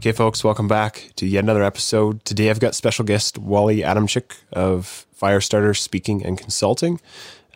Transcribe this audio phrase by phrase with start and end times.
[0.00, 2.24] Okay, folks, welcome back to yet another episode.
[2.24, 7.02] Today I've got special guest Wally Adamczyk of Firestarter Speaking and Consulting.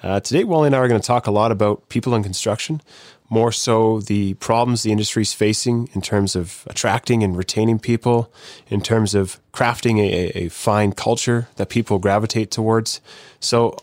[0.02, 2.82] Uh, today, Wally and I are going to talk a lot about people in construction,
[3.30, 8.30] more so the problems the industry is facing in terms of attracting and retaining people,
[8.68, 13.00] in terms of crafting a, a fine culture that people gravitate towards.
[13.40, 13.74] So,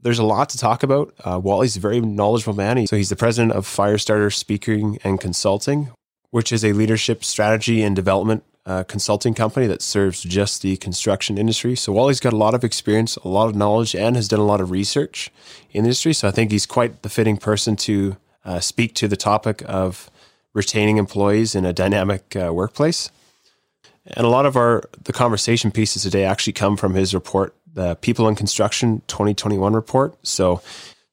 [0.00, 1.14] there's a lot to talk about.
[1.22, 2.88] Uh, Wally's a very knowledgeable man.
[2.88, 5.92] So, he's the president of Firestarter Speaking and Consulting,
[6.34, 11.38] which is a leadership strategy and development uh, consulting company that serves just the construction
[11.38, 11.76] industry.
[11.76, 14.44] So Wally's got a lot of experience, a lot of knowledge, and has done a
[14.44, 15.30] lot of research
[15.70, 16.12] in the industry.
[16.12, 20.10] So I think he's quite the fitting person to uh, speak to the topic of
[20.54, 23.12] retaining employees in a dynamic uh, workplace.
[24.04, 27.94] And a lot of our the conversation pieces today actually come from his report, the
[27.94, 30.16] People in Construction 2021 report.
[30.26, 30.62] So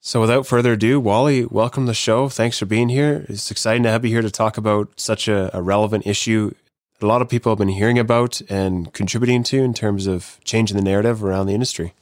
[0.02, 2.28] so without further ado, Wally, welcome to the show.
[2.28, 3.26] Thanks for being here.
[3.30, 6.54] It's exciting to have you here to talk about such a, a relevant issue
[7.02, 10.78] a lot of people have been hearing about and contributing to in terms of changing
[10.78, 11.94] the narrative around the industry.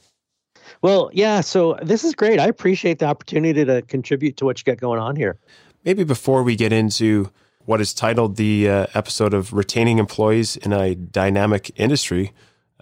[0.82, 2.38] Well, yeah, so this is great.
[2.38, 5.38] I appreciate the opportunity to contribute to what you got going on here.
[5.84, 7.30] Maybe before we get into
[7.64, 12.32] what is titled the uh, episode of retaining employees in a dynamic industry,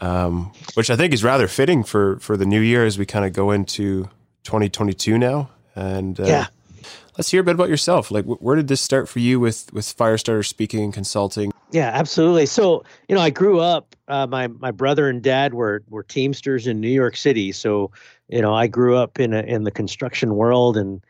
[0.01, 3.25] um, which I think is rather fitting for for the new year as we kind
[3.25, 4.09] of go into
[4.49, 5.51] 2022 now.
[5.75, 6.47] And uh, yeah,
[7.19, 8.11] let's hear a bit about yourself.
[8.11, 11.53] Like, where did this start for you with with Firestarter speaking and consulting?
[11.71, 12.47] Yeah, absolutely.
[12.47, 13.95] So, you know, I grew up.
[14.09, 17.53] Uh, my my brother and dad were were Teamsters in New York City.
[17.53, 17.91] So,
[18.29, 21.03] you know, I grew up in a, in the construction world, and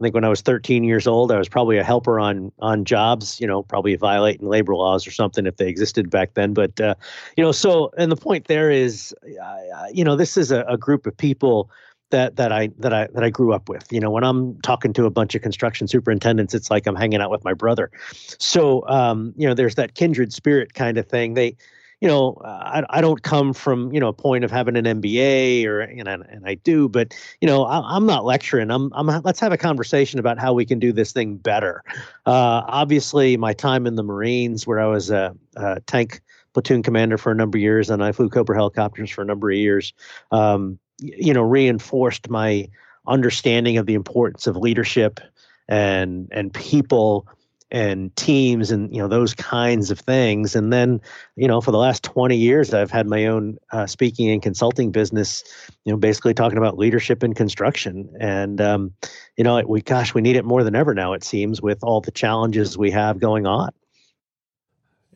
[0.00, 2.86] I think when I was 13 years old, I was probably a helper on on
[2.86, 3.38] jobs.
[3.38, 6.54] You know, probably violating labor laws or something if they existed back then.
[6.54, 6.94] But uh,
[7.36, 10.78] you know, so and the point there is, uh, you know, this is a, a
[10.78, 11.70] group of people
[12.10, 13.86] that that I that I that I grew up with.
[13.92, 17.20] You know, when I'm talking to a bunch of construction superintendents, it's like I'm hanging
[17.20, 17.90] out with my brother.
[18.38, 21.34] So, um, you know, there's that kindred spirit kind of thing.
[21.34, 21.56] They,
[22.00, 25.64] you know, I, I don't come from you know a point of having an MBA
[25.64, 28.70] or you know, and I do, but you know, I, am not lecturing.
[28.70, 31.82] I'm I'm let's have a conversation about how we can do this thing better.
[32.26, 36.20] Uh, obviously, my time in the Marines, where I was a, a tank
[36.52, 39.50] platoon commander for a number of years, and I flew Cobra helicopters for a number
[39.50, 39.92] of years.
[40.30, 42.68] Um, you know reinforced my
[43.06, 45.20] understanding of the importance of leadership
[45.68, 47.26] and and people
[47.72, 50.54] and teams and you know those kinds of things.
[50.54, 51.00] And then
[51.34, 54.92] you know for the last 20 years i've had my own uh, speaking and consulting
[54.92, 55.42] business
[55.84, 58.08] you know basically talking about leadership in construction.
[58.20, 58.92] And um,
[59.36, 62.00] you know we gosh we need it more than ever now it seems with all
[62.00, 63.70] the challenges we have going on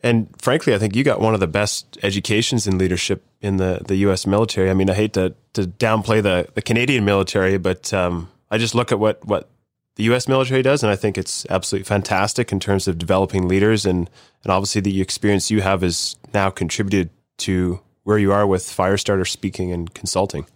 [0.03, 3.81] and frankly, I think you got one of the best educations in leadership in the,
[3.85, 4.25] the U.S.
[4.25, 4.69] military.
[4.69, 8.73] I mean, I hate to, to downplay the, the Canadian military, but um, I just
[8.73, 9.49] look at what, what
[9.95, 10.27] the U.S.
[10.27, 13.85] military does, and I think it's absolutely fantastic in terms of developing leaders.
[13.85, 14.09] And,
[14.43, 19.27] and obviously, the experience you have has now contributed to where you are with Firestarter
[19.27, 20.47] speaking and consulting.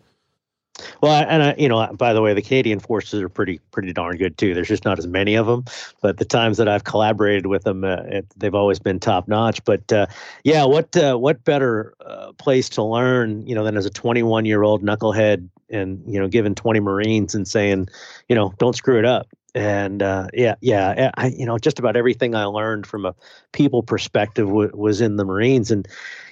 [1.01, 4.17] Well, and I, you know, by the way, the Canadian forces are pretty pretty darn
[4.17, 4.53] good too.
[4.53, 5.65] There's just not as many of them,
[6.01, 9.63] but the times that I've collaborated with them, uh, it, they've always been top notch.
[9.65, 10.07] But uh,
[10.43, 14.45] yeah, what uh, what better uh, place to learn, you know, than as a 21
[14.45, 17.87] year old knucklehead and you know, given 20 Marines and saying,
[18.29, 21.95] you know, don't screw it up and uh, yeah, yeah, I, you know, just about
[21.95, 23.15] everything I learned from a
[23.53, 25.87] people perspective w- was in the Marines, and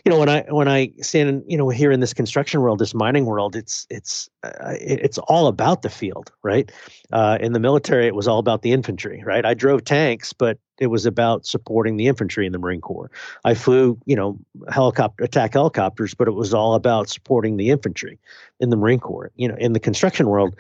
[0.06, 2.94] you know, when I when I stand, you know, here in this construction world, this
[2.94, 6.70] mining world, it's it's uh, it's all about the field, right?
[7.14, 9.46] Uh, in the military, it was all about the infantry, right?
[9.46, 13.12] I drove tanks, but it was about supporting the infantry in the Marine Corps.
[13.46, 14.38] I flew, you know,
[14.70, 18.20] helicopter attack helicopters, but it was all about supporting the infantry
[18.60, 19.32] in the Marine Corps.
[19.38, 20.54] You know, in the construction world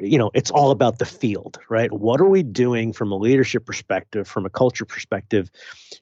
[0.00, 1.92] you know it's all about the field right?
[1.92, 5.50] What are we doing from a leadership perspective from a culture perspective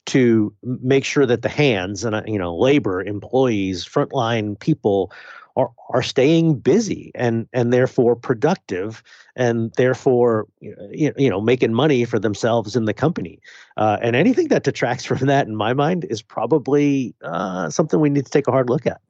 [0.07, 5.13] to make sure that the hands and uh, you know labor employees frontline people
[5.57, 9.03] are are staying busy and and therefore productive
[9.37, 13.41] and therefore you know making money for themselves in the company.
[13.77, 18.11] Uh, and anything that detracts from that in my mind is probably uh, something we
[18.11, 19.01] need to take a hard look at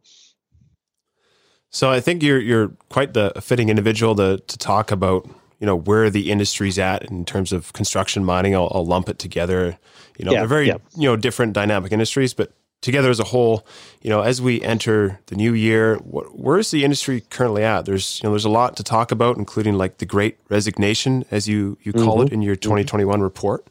[1.71, 5.29] so I think you're you're quite the fitting individual to to talk about
[5.61, 8.55] you know where the industry's at in terms of construction mining.
[8.55, 9.79] I'll, I'll lump it together.
[10.19, 10.79] You know, yeah, they're very yeah.
[10.97, 13.67] you know different dynamic industries, but together as a whole,
[14.03, 17.85] you know, as we enter the new year, what, where's the industry currently at?
[17.85, 21.49] There's you know there's a lot to talk about, including like the Great Resignation, as
[21.49, 22.29] you you call mm-hmm.
[22.29, 23.23] it in your 2021 mm-hmm.
[23.23, 23.67] report.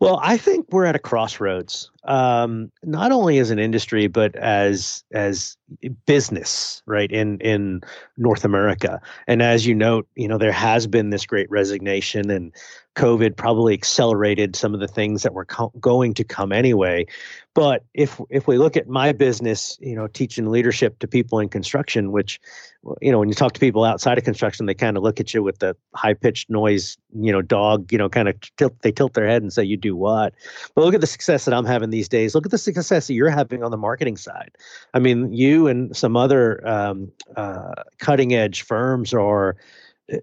[0.00, 1.90] Well, I think we're at a crossroads.
[2.08, 5.56] Um, not only as an industry but as as
[6.06, 7.82] business, right in in
[8.16, 9.00] North America.
[9.26, 12.52] And as you note, you know there has been this great resignation, and
[12.98, 17.06] COVID probably accelerated some of the things that were co- going to come anyway.
[17.54, 21.48] But if if we look at my business, you know, teaching leadership to people in
[21.48, 22.40] construction, which,
[23.00, 25.34] you know, when you talk to people outside of construction, they kind of look at
[25.34, 28.92] you with the high pitched noise, you know, dog, you know, kind of tilt they
[28.92, 30.34] tilt their head and say, "You do what?"
[30.74, 32.34] But look at the success that I'm having these days.
[32.34, 34.52] Look at the success that you're having on the marketing side.
[34.94, 39.56] I mean, you and some other um, uh, cutting edge firms are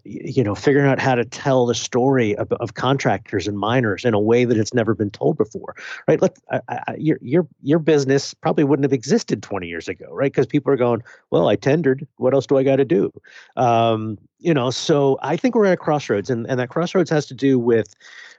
[0.03, 4.13] you know figuring out how to tell the story of, of, contractors and miners in
[4.13, 5.75] a way that it's never been told before
[6.07, 6.21] right?
[6.21, 10.31] Look I, I, your your your business probably wouldn't have existed 20 years ago right?
[10.31, 12.07] Because people are going well i tendered.
[12.17, 13.11] What else do i got to do?
[13.55, 17.25] Um, you know so i think we're at a crossroads and, and that crossroads has
[17.27, 17.95] to do with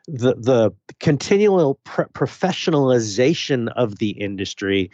[0.07, 0.71] the the
[1.01, 4.91] continual professionalization of the industry.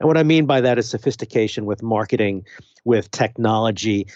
[0.00, 2.44] And what i mean by that is sophistication with marketing
[2.84, 4.06] with technology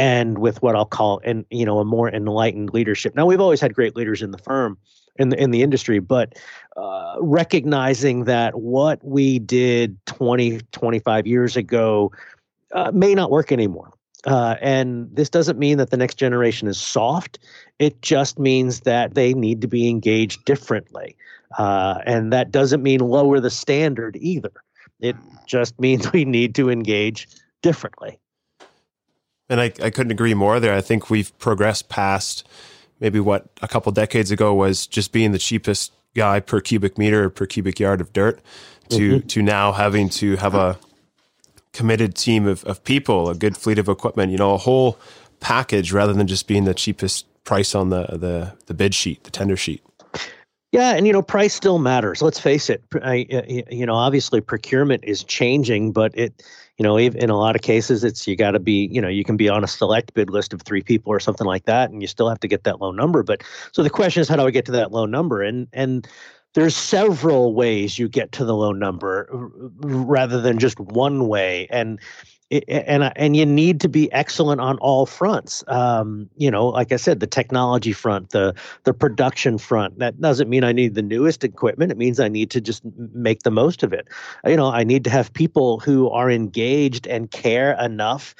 [0.00, 3.14] and with what I'll call and you know a more enlightened leadership.
[3.14, 4.78] Now we've always had great leaders in the firm
[5.16, 6.38] in the in the industry, but
[6.78, 12.10] uh, recognizing that what we did 20 25 years ago
[12.72, 13.92] uh, may not work anymore.
[14.26, 17.38] Uh, and this doesn't mean that the next generation is soft.
[17.78, 21.14] It just means that they need to be engaged differently.
[21.58, 24.52] Uh, and that doesn't mean lower the standard either.
[25.00, 27.28] It just means we need to engage
[27.60, 28.18] differently.
[29.50, 30.74] And I, I couldn't agree more there.
[30.74, 32.46] I think we've progressed past
[33.00, 37.30] maybe what a couple decades ago was just being the cheapest guy per cubic meter
[37.30, 38.40] per cubic yard of dirt
[38.90, 39.26] to mm-hmm.
[39.26, 40.78] to now having to have a
[41.72, 44.98] committed team of, of people, a good fleet of equipment, you know, a whole
[45.38, 49.30] package rather than just being the cheapest price on the the, the bid sheet, the
[49.30, 49.82] tender sheet.
[50.72, 52.22] Yeah, and you know, price still matters.
[52.22, 52.82] Let's face it.
[53.02, 53.26] I,
[53.70, 56.44] you know, obviously procurement is changing, but it
[56.80, 59.22] you know, in a lot of cases, it's you got to be, you know, you
[59.22, 62.00] can be on a select bid list of three people or something like that, and
[62.00, 63.22] you still have to get that low number.
[63.22, 63.42] But
[63.72, 65.42] so the question is, how do I get to that low number?
[65.42, 66.08] And and
[66.54, 69.28] there's several ways you get to the low number
[69.82, 71.68] rather than just one way.
[71.70, 72.00] And
[72.50, 75.62] and and you need to be excellent on all fronts.
[75.68, 78.54] Um, you know, like I said, the technology front, the
[78.84, 79.98] the production front.
[79.98, 81.92] That doesn't mean I need the newest equipment.
[81.92, 82.82] It means I need to just
[83.14, 84.08] make the most of it.
[84.44, 88.34] You know, I need to have people who are engaged and care enough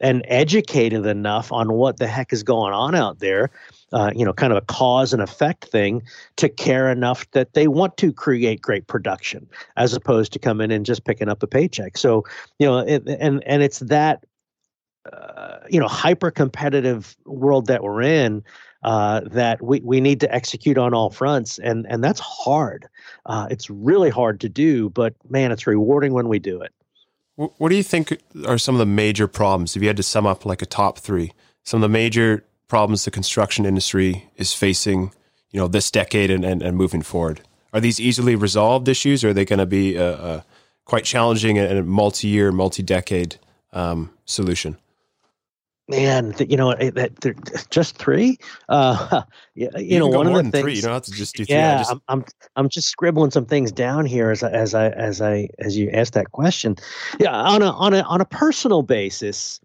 [0.00, 3.50] and educated enough on what the heck is going on out there
[3.92, 6.02] uh, you know, kind of a cause and effect thing
[6.36, 10.70] to care enough that they want to create great production as opposed to coming in
[10.70, 11.96] and just picking up a paycheck.
[11.96, 12.24] So,
[12.58, 14.24] you know, it, and and it's that
[15.12, 18.44] uh, you know hyper competitive world that we're in
[18.82, 22.86] uh, that we, we need to execute on all fronts and and that's hard.
[23.26, 26.72] Uh, it's really hard to do but man it's rewarding when we do it.
[27.36, 29.74] What do you think are some of the major problems?
[29.74, 31.32] If you had to sum up like a top three
[31.64, 35.12] some of the major problems the construction industry is facing,
[35.50, 37.42] you know, this decade and, and, and moving forward?
[37.72, 40.44] Are these easily resolved issues, or are they going to be a, a,
[40.86, 43.36] quite challenging and a multi-year, multi-decade
[43.72, 44.78] um, solution?
[45.88, 48.38] Man, you know that just three.
[48.68, 49.22] Uh,
[49.54, 50.62] you, you know, one of the things.
[50.62, 50.74] Three.
[50.76, 51.56] You don't have to just do three.
[51.56, 52.24] Yeah, just, I'm, I'm,
[52.54, 55.90] I'm just scribbling some things down here as I, as I as I as you
[55.90, 56.76] ask that question.
[57.18, 59.60] Yeah, on a on a on a personal basis,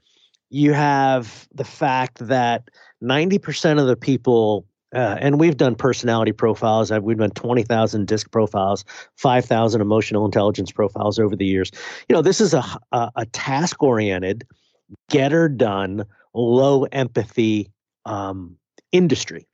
[0.50, 2.70] you have the fact that
[3.04, 4.66] 90% of the people
[4.96, 6.90] uh, and we've done personality profiles.
[6.90, 8.86] We've done 20,000 disc profiles,
[9.18, 11.70] 5,000 emotional intelligence profiles over the years.
[12.08, 14.46] You know, this is a, a, a task oriented,
[15.10, 17.70] get her done, low empathy
[18.06, 18.56] um,
[18.94, 19.48] industry.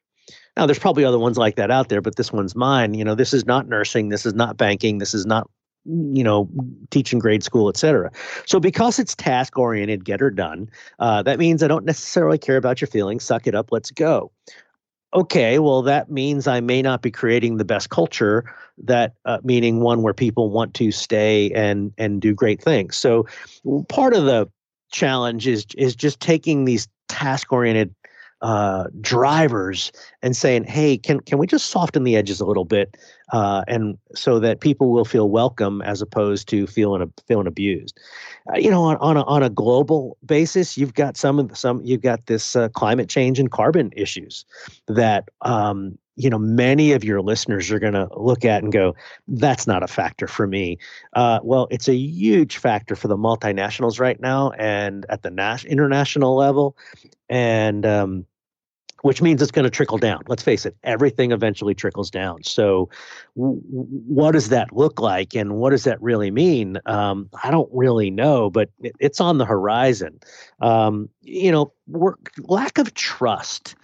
[0.56, 2.94] Now, there's probably other ones like that out there, but this one's mine.
[2.94, 4.10] You know, this is not nursing.
[4.10, 5.00] This is not banking.
[5.00, 5.50] This is not
[5.86, 6.48] you know
[6.92, 8.12] teaching grade school etc
[8.46, 10.70] so because it's task oriented get her done
[11.00, 13.24] uh, that means i don't necessarily care about your feelings.
[13.24, 13.72] Suck it up.
[13.72, 14.32] Let's go.
[15.14, 18.46] Okay well that means i may not be creating the best culture
[18.78, 22.96] that uh, meaning one where people want to stay and and do great things.
[22.96, 23.28] So
[23.90, 24.50] part of the
[24.92, 27.94] challenge is is just taking these task oriented
[28.42, 32.98] uh, drivers and saying, "Hey, can can we just soften the edges a little bit,
[33.32, 38.00] uh, and so that people will feel welcome as opposed to feeling feeling abused."
[38.52, 42.02] Uh, you know, on on a, on a global basis, you've got some some you've
[42.02, 44.46] got this uh, climate change and carbon issues
[44.88, 48.94] that um, you know many of your listeners are going to look at and go
[49.28, 50.78] that's not a factor for me
[51.14, 55.66] uh, well it's a huge factor for the multinationals right now and at the nas-
[55.66, 56.76] international level
[57.30, 58.26] and um,
[59.02, 60.22] which means it's going to trickle down.
[60.28, 62.44] Let's face it, everything eventually trickles down.
[62.44, 62.90] So,
[63.36, 66.78] w- what does that look like, and what does that really mean?
[66.86, 70.20] Um, I don't really know, but it, it's on the horizon.
[70.60, 71.74] Um, you know,
[72.48, 73.76] lack of trust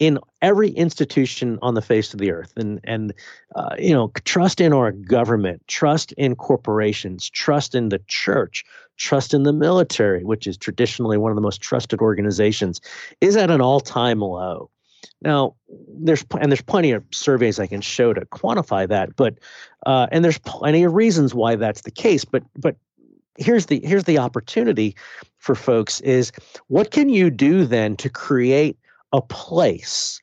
[0.00, 3.12] in every institution on the face of the earth and and
[3.54, 8.64] uh, you know trust in our government trust in corporations trust in the church
[9.00, 12.80] trust in the military which is traditionally one of the most trusted organizations
[13.20, 14.70] is at an all-time low.
[15.22, 15.54] Now
[15.88, 19.34] there's and there's plenty of surveys i can show to quantify that but
[19.86, 22.76] uh, and there's plenty of reasons why that's the case but but
[23.36, 24.94] here's the here's the opportunity
[25.38, 26.32] for folks is
[26.68, 28.76] what can you do then to create
[29.12, 30.20] a place,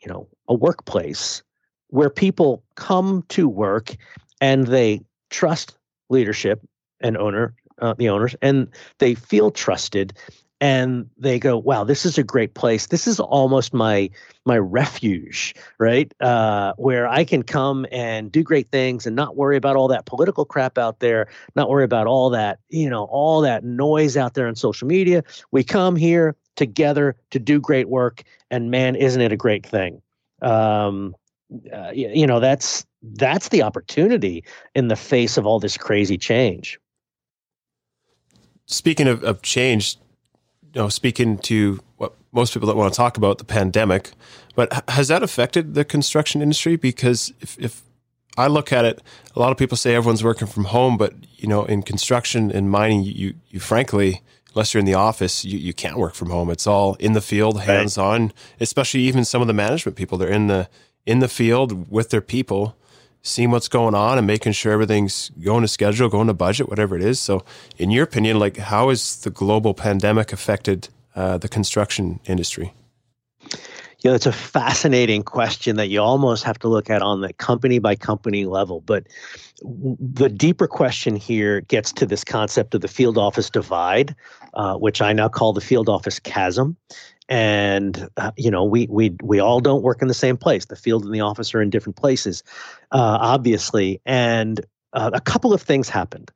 [0.00, 1.42] you know, a workplace
[1.88, 3.96] where people come to work
[4.40, 5.76] and they trust
[6.10, 6.60] leadership
[7.00, 10.12] and owner, uh, the owners, and they feel trusted
[10.60, 14.08] and they go wow this is a great place this is almost my
[14.46, 19.56] my refuge right uh, where i can come and do great things and not worry
[19.56, 21.26] about all that political crap out there
[21.56, 25.24] not worry about all that you know all that noise out there on social media
[25.50, 28.22] we come here together to do great work.
[28.50, 30.00] And man, isn't it a great thing?
[30.42, 31.14] Um,
[31.72, 36.78] uh, you know, that's that's the opportunity in the face of all this crazy change.
[38.66, 39.96] Speaking of, of change,
[40.74, 44.10] you know, speaking to what most people don't want to talk about the pandemic,
[44.54, 46.76] but has that affected the construction industry?
[46.76, 47.82] Because if, if
[48.36, 49.02] I look at it,
[49.36, 52.70] a lot of people say everyone's working from home, but you know, in construction and
[52.70, 54.22] mining, you, you frankly,
[54.54, 56.50] unless you're in the office, you, you can't work from home.
[56.50, 58.22] It's all in the field, hands on.
[58.22, 58.34] Right.
[58.60, 60.68] Especially even some of the management people, they're in the
[61.06, 62.76] in the field with their people,
[63.24, 66.94] seeing what's going on and making sure everything's going to schedule, going to budget, whatever
[66.94, 67.18] it is.
[67.18, 67.44] So,
[67.78, 72.72] in your opinion, like how has the global pandemic affected uh, the construction industry?
[74.04, 77.32] You know, it's a fascinating question that you almost have to look at on the
[77.32, 78.82] company by company level.
[78.82, 79.06] But
[79.62, 84.14] the deeper question here gets to this concept of the field office divide,
[84.52, 86.76] uh, which I now call the field office chasm.
[87.28, 90.66] And uh, you know, we we we all don't work in the same place.
[90.66, 92.42] The field and the office are in different places,
[92.92, 94.00] uh, obviously.
[94.04, 94.60] And
[94.92, 96.30] uh, a couple of things happened.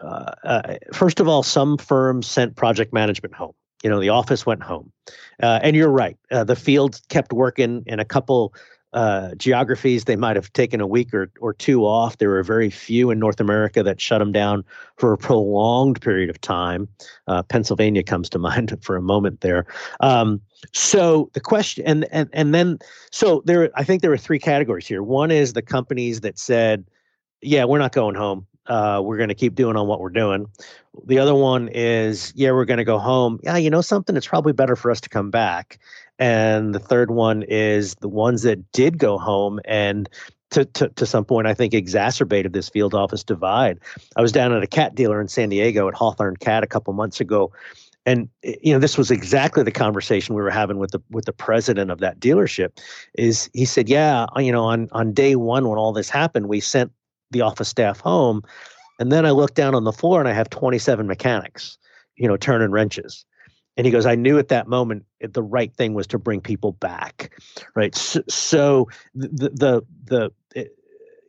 [0.00, 4.44] Uh, uh, first of all, some firms sent project management home you know the office
[4.44, 4.92] went home
[5.42, 8.52] uh, and you're right the field kept working in a couple
[8.92, 12.18] uh, geographies they might have taken a week or, or two off.
[12.18, 14.64] There were very few in north america that shut them down
[14.96, 16.88] for a prolonged period of time.
[17.26, 19.66] Uh, pennsylvania comes to mind for a moment there.
[20.00, 20.40] Um,
[20.72, 22.78] so the question and, and and then
[23.10, 25.02] so there i think there were three categories here.
[25.02, 26.84] One is the companies that said
[27.42, 30.46] yeah we're not going home uh, we're going to keep doing on what we're doing.
[31.04, 33.40] The other one is, yeah, we're going to go home.
[33.42, 34.16] Yeah, you know something?
[34.16, 35.80] It's probably better for us to come back.
[36.20, 40.08] And the third one is the ones that did go home and
[40.50, 43.80] to, to, to some point, I think exacerbated this field office divide.
[44.16, 46.92] I was down at a cat dealer in San Diego at Hawthorne Cat a couple
[46.92, 47.52] months ago,
[48.06, 51.32] and you know this was exactly the conversation we were having with the with the
[51.32, 52.80] president of that dealership.
[53.14, 56.58] Is he said, yeah, you know, on on day one when all this happened, we
[56.60, 56.90] sent
[57.30, 58.42] the office staff home.
[58.98, 61.78] And then I look down on the floor and I have 27 mechanics,
[62.16, 63.24] you know, turning wrenches.
[63.76, 66.72] And he goes, I knew at that moment the right thing was to bring people
[66.72, 67.32] back,
[67.74, 67.94] right?
[67.94, 70.76] So, so the the the it,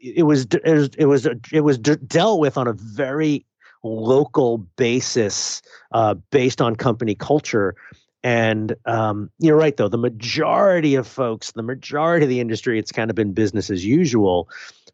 [0.01, 3.45] it was it was it was it was dealt with on a very
[3.83, 7.75] local basis, uh, based on company culture.
[8.23, 9.87] And um, you're right, though.
[9.87, 13.83] The majority of folks, the majority of the industry, it's kind of been business as
[13.85, 14.47] usual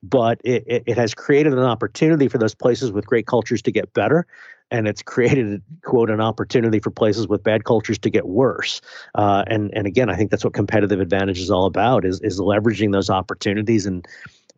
[0.03, 3.71] but it, it, it has created an opportunity for those places with great cultures to
[3.71, 4.25] get better
[4.71, 8.81] and it's created quote an opportunity for places with bad cultures to get worse.
[9.15, 12.39] Uh, and and again i think that's what competitive advantage is all about is is
[12.39, 14.07] leveraging those opportunities and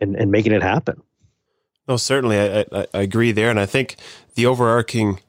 [0.02, 1.02] and, and making it happen.
[1.88, 2.40] No certainly.
[2.40, 3.50] I, I, I agree there.
[3.50, 3.98] And i think
[4.36, 5.20] the overarching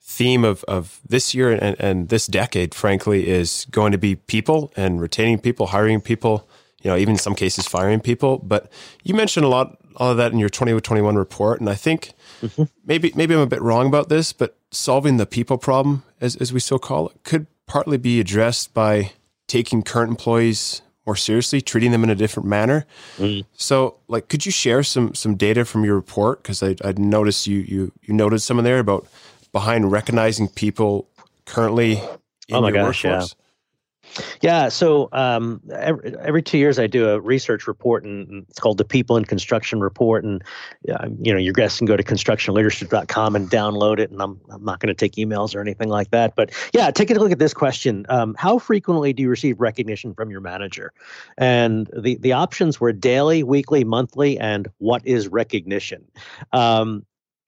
[0.00, 4.72] theme of, of this year and, and this decade frankly is going to be people
[4.74, 6.47] and retaining people hiring people
[6.82, 8.38] you know, even in some cases firing people.
[8.38, 8.70] But
[9.02, 12.64] you mentioned a lot, all of that in your 2021 report, and I think mm-hmm.
[12.84, 16.52] maybe maybe I'm a bit wrong about this, but solving the people problem, as as
[16.52, 19.12] we so call it, could partly be addressed by
[19.46, 22.84] taking current employees more seriously, treating them in a different manner.
[23.16, 23.46] Mm.
[23.54, 26.42] So, like, could you share some some data from your report?
[26.42, 29.06] Because I I noticed you you you noted some of there about
[29.50, 31.08] behind recognizing people
[31.46, 31.92] currently
[32.48, 33.34] in oh my your gosh, workforce.
[33.38, 33.44] Yeah.
[34.40, 38.78] Yeah, so um, every, every, two years I do a research report, and it's called
[38.78, 40.24] the People in Construction Report.
[40.24, 40.42] And
[40.92, 44.10] uh, you know, your guests can go to constructionleadership.com and download it.
[44.10, 46.34] And I'm I'm not going to take emails or anything like that.
[46.36, 50.14] But yeah, take a look at this question: um, How frequently do you receive recognition
[50.14, 50.92] from your manager?
[51.36, 56.04] And the the options were daily, weekly, monthly, and what is recognition?
[56.52, 57.04] Um,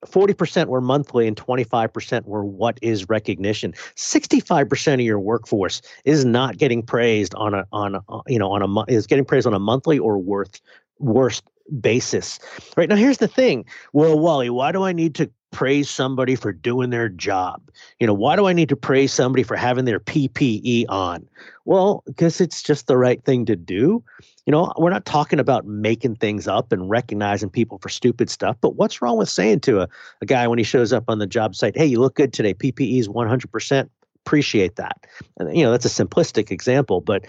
[0.06, 3.72] 40% were monthly and 25% were what is recognition.
[3.96, 8.62] 65% of your workforce is not getting praised on a on a, you know on
[8.62, 10.60] a is getting praised on a monthly or worth
[10.98, 11.44] worst
[11.80, 12.38] basis.
[12.76, 13.64] Right now here's the thing.
[13.92, 17.60] Well wally why do i need to praise somebody for doing their job?
[17.98, 21.28] You know why do i need to praise somebody for having their ppe on
[21.70, 24.02] well because it's just the right thing to do.
[24.44, 28.56] You know, we're not talking about making things up and recognizing people for stupid stuff,
[28.60, 29.88] but what's wrong with saying to a,
[30.20, 32.54] a guy when he shows up on the job site, hey, you look good today,
[32.54, 33.88] PPE is 100%,
[34.26, 35.06] appreciate that.
[35.38, 37.24] And, you know, that's a simplistic example, but,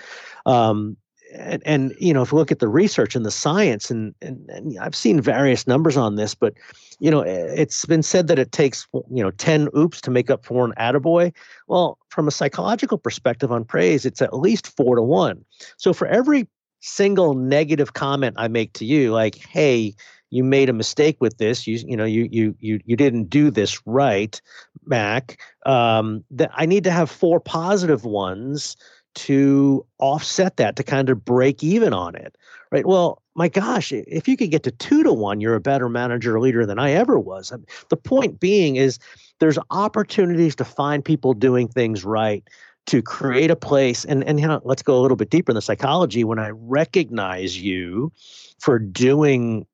[0.48, 0.98] um,
[1.34, 4.50] and, and you know, if we look at the research and the science, and, and,
[4.50, 6.54] and I've seen various numbers on this, but
[7.00, 10.46] you know, it's been said that it takes you know ten oops to make up
[10.46, 11.34] for an attaboy.
[11.68, 15.44] Well, from a psychological perspective on praise, it's at least four to one.
[15.78, 16.48] So for every
[16.82, 19.94] single negative comment I make to you, like, hey,
[20.32, 21.68] you made a mistake with this.
[21.68, 24.42] You you know you you you you didn't do this right,
[24.86, 25.40] Mac.
[25.66, 28.78] Um, that I need to have four positive ones
[29.14, 32.38] to offset that to kind of break even on it,
[32.72, 32.86] right?
[32.86, 36.36] Well, my gosh, if you could get to two to one, you're a better manager
[36.36, 37.54] or leader than I ever was.
[37.90, 39.00] The point being is
[39.40, 42.44] there's opportunities to find people doing things right
[42.88, 45.56] to create a place and and you know, let's go a little bit deeper in
[45.56, 48.12] the psychology when i recognize you
[48.60, 49.66] for doing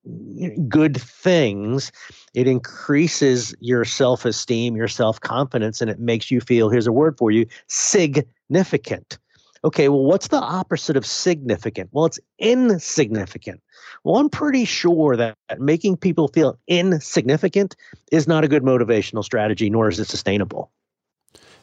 [0.67, 1.91] good things
[2.33, 7.31] it increases your self-esteem your self-confidence and it makes you feel here's a word for
[7.31, 9.17] you significant
[9.63, 13.61] okay well what's the opposite of significant well it's insignificant
[14.03, 17.75] well i'm pretty sure that making people feel insignificant
[18.11, 20.71] is not a good motivational strategy nor is it sustainable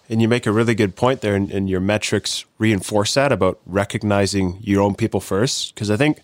[0.08, 3.58] and you make a really good point there, and, and your metrics reinforce that about
[3.64, 5.74] recognizing your own people first.
[5.74, 6.20] Because I think,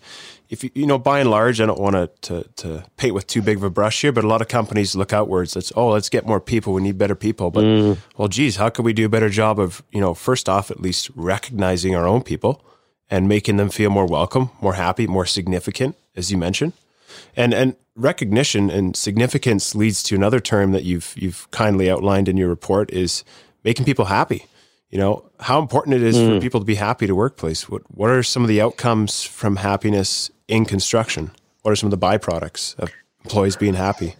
[0.51, 3.25] if you, you know, by and large, I don't want to, to to paint with
[3.25, 5.55] too big of a brush here, but a lot of companies look outwards.
[5.55, 6.73] It's oh, let's get more people.
[6.73, 7.51] We need better people.
[7.51, 7.97] But mm.
[8.17, 10.81] well, geez, how could we do a better job of you know, first off, at
[10.81, 12.63] least recognizing our own people
[13.09, 16.73] and making them feel more welcome, more happy, more significant, as you mentioned.
[17.35, 22.35] And and recognition and significance leads to another term that you've you've kindly outlined in
[22.35, 23.23] your report is
[23.63, 24.47] making people happy.
[24.89, 26.35] You know, how important it is mm.
[26.35, 27.69] for people to be happy to workplace.
[27.69, 31.31] What what are some of the outcomes from happiness in construction?
[31.63, 32.91] What are some of the byproducts of
[33.23, 34.15] employees being happy?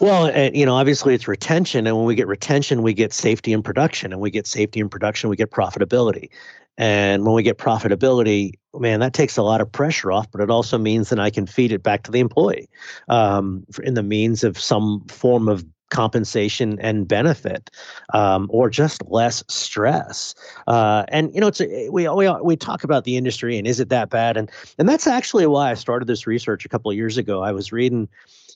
[0.00, 3.64] Well, you know, obviously it's retention, and when we get retention, we get safety and
[3.64, 6.30] production, and we get safety and production, we get profitability.
[6.76, 10.50] And when we get profitability, man, that takes a lot of pressure off, but it
[10.50, 12.68] also means that I can feed it back to the employee
[13.08, 17.70] um, in the means of some form of compensation and benefit
[18.12, 20.34] um, or just less stress.
[20.66, 23.80] Uh, and you know it's a, we, we we talk about the industry and is
[23.80, 24.36] it that bad?
[24.36, 27.42] And and that's actually why I started this research a couple of years ago.
[27.42, 28.08] I was reading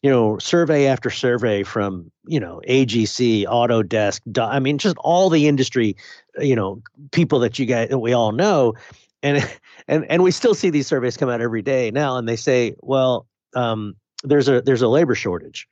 [0.03, 5.49] you know survey after survey from you know AGC Autodesk I mean just all the
[5.49, 5.97] industry
[6.39, 8.75] you know people that you guys that we all know.
[9.23, 9.49] And
[9.89, 12.75] and and we still see these surveys come out every day now and they say
[12.81, 15.69] well um, there's a there's a labor shortage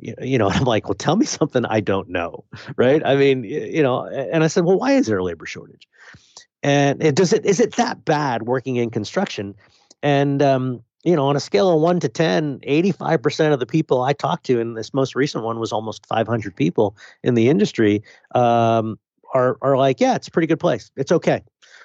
[0.00, 2.44] you know, I'm like, well, tell me something I don't know,
[2.76, 3.02] right?
[3.04, 5.88] I mean, you know, and I said, well, why is there a labor shortage?
[6.62, 9.54] And it does it is it that bad working in construction?
[10.02, 14.02] And um, you know, on a scale of one to 10, 85% of the people
[14.02, 18.02] I talked to, and this most recent one was almost 500 people in the industry,
[18.34, 18.98] um,
[19.34, 20.90] are are like, yeah, it's a pretty good place.
[20.96, 21.42] It's okay,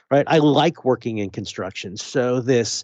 [0.10, 0.26] right?
[0.28, 1.98] I like working in construction.
[1.98, 2.84] So this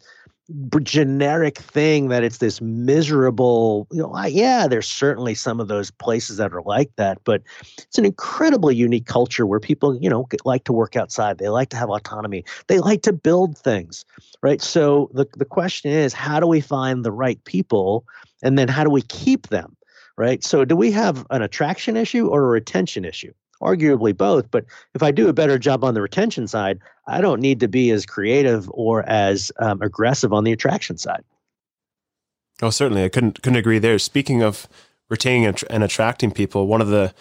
[0.82, 5.92] generic thing that it's this miserable you know I, yeah there's certainly some of those
[5.92, 7.44] places that are like that but
[7.78, 11.70] it's an incredibly unique culture where people you know like to work outside they like
[11.70, 14.06] to have autonomy they like to build things
[14.42, 14.62] right?
[14.62, 18.06] So the, the question is how do we find the right people
[18.42, 19.76] and then how do we keep them
[20.18, 20.44] right?
[20.44, 24.50] So do we have an attraction issue or a retention issue arguably both.
[24.52, 27.68] But if I do a better job on the retention side, I don't need to
[27.68, 31.24] be as creative or as um, aggressive on the attraction side.
[32.62, 33.98] Oh, certainly, I couldn't couldn't agree there.
[34.00, 34.68] Speaking of
[35.10, 37.14] retaining and attracting people, one of the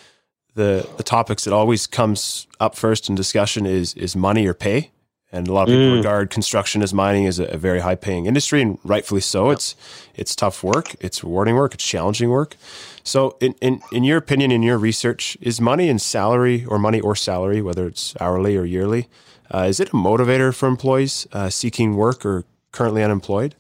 [0.55, 4.91] the the topics that always comes up first in discussion is is money or pay.
[5.31, 5.97] And a lot of people mm.
[5.97, 9.51] regard construction as mining as a, a, very high paying industry, and rightfully so.
[9.51, 9.77] It's
[10.15, 12.57] it's tough work, it's rewarding work, it's challenging work.
[13.05, 17.01] So, in, in in your opinion, in your research, is money and salary, or money
[17.01, 19.09] or salary, whether it's hourly or yearly,
[19.53, 23.55] uh, is it a motivator for employees uh, seeking work or currently unemployed?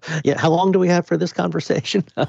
[0.24, 2.04] yeah how long do we have for this conversation?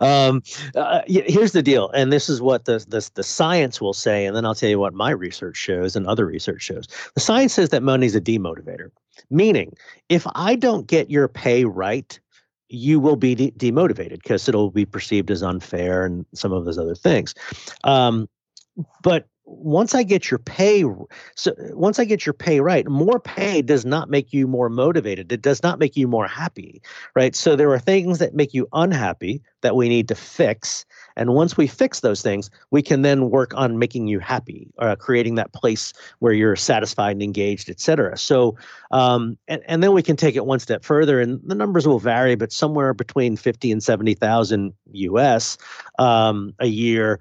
[0.00, 0.42] Um,
[0.74, 4.36] uh, here's the deal and this is what the, the, the science will say and
[4.36, 6.86] then i'll tell you what my research shows and other research shows.
[7.14, 8.90] The science says that money is a demotivator
[9.30, 9.74] meaning
[10.08, 12.18] if i don't get your pay right
[12.68, 16.78] you will be de- demotivated because it'll be perceived as unfair and some of those
[16.78, 17.34] other things.
[17.84, 18.28] Um,
[19.02, 20.84] but once I get your pay,
[21.34, 25.30] so once I get your pay right, more pay does not make you more motivated.
[25.32, 26.80] It does not make you more happy,
[27.14, 27.36] right?
[27.36, 30.86] So there are things that make you unhappy that we need to fix.
[31.16, 34.96] And once we fix those things, we can then work on making you happy, uh,
[34.96, 38.16] creating that place where you're satisfied and engaged, et cetera.
[38.16, 38.56] So,
[38.90, 41.98] um, and, and then we can take it one step further, and the numbers will
[41.98, 45.58] vary, but somewhere between 50 and 70,000 US
[45.98, 47.20] um, a year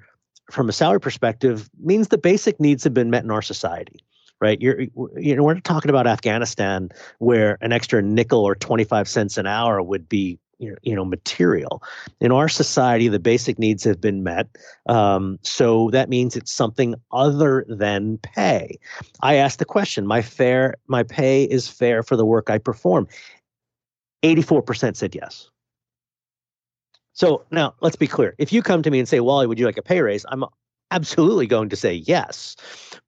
[0.51, 3.99] from a salary perspective means the basic needs have been met in our society
[4.41, 4.59] right?
[4.61, 4.81] You're
[5.15, 9.47] you know we're not talking about afghanistan where an extra nickel or 25 cents an
[9.47, 11.81] hour would be you know material.
[12.19, 14.47] In our society the basic needs have been met
[14.87, 18.77] um, so that means it's something other than pay.
[19.21, 23.07] I asked the question my fair my pay is fair for the work i perform?
[24.23, 25.49] 84% said yes
[27.13, 28.35] so now let's be clear.
[28.37, 30.25] If you come to me and say, Wally, would you like a pay raise?
[30.29, 30.45] I'm
[30.91, 32.55] absolutely going to say yes.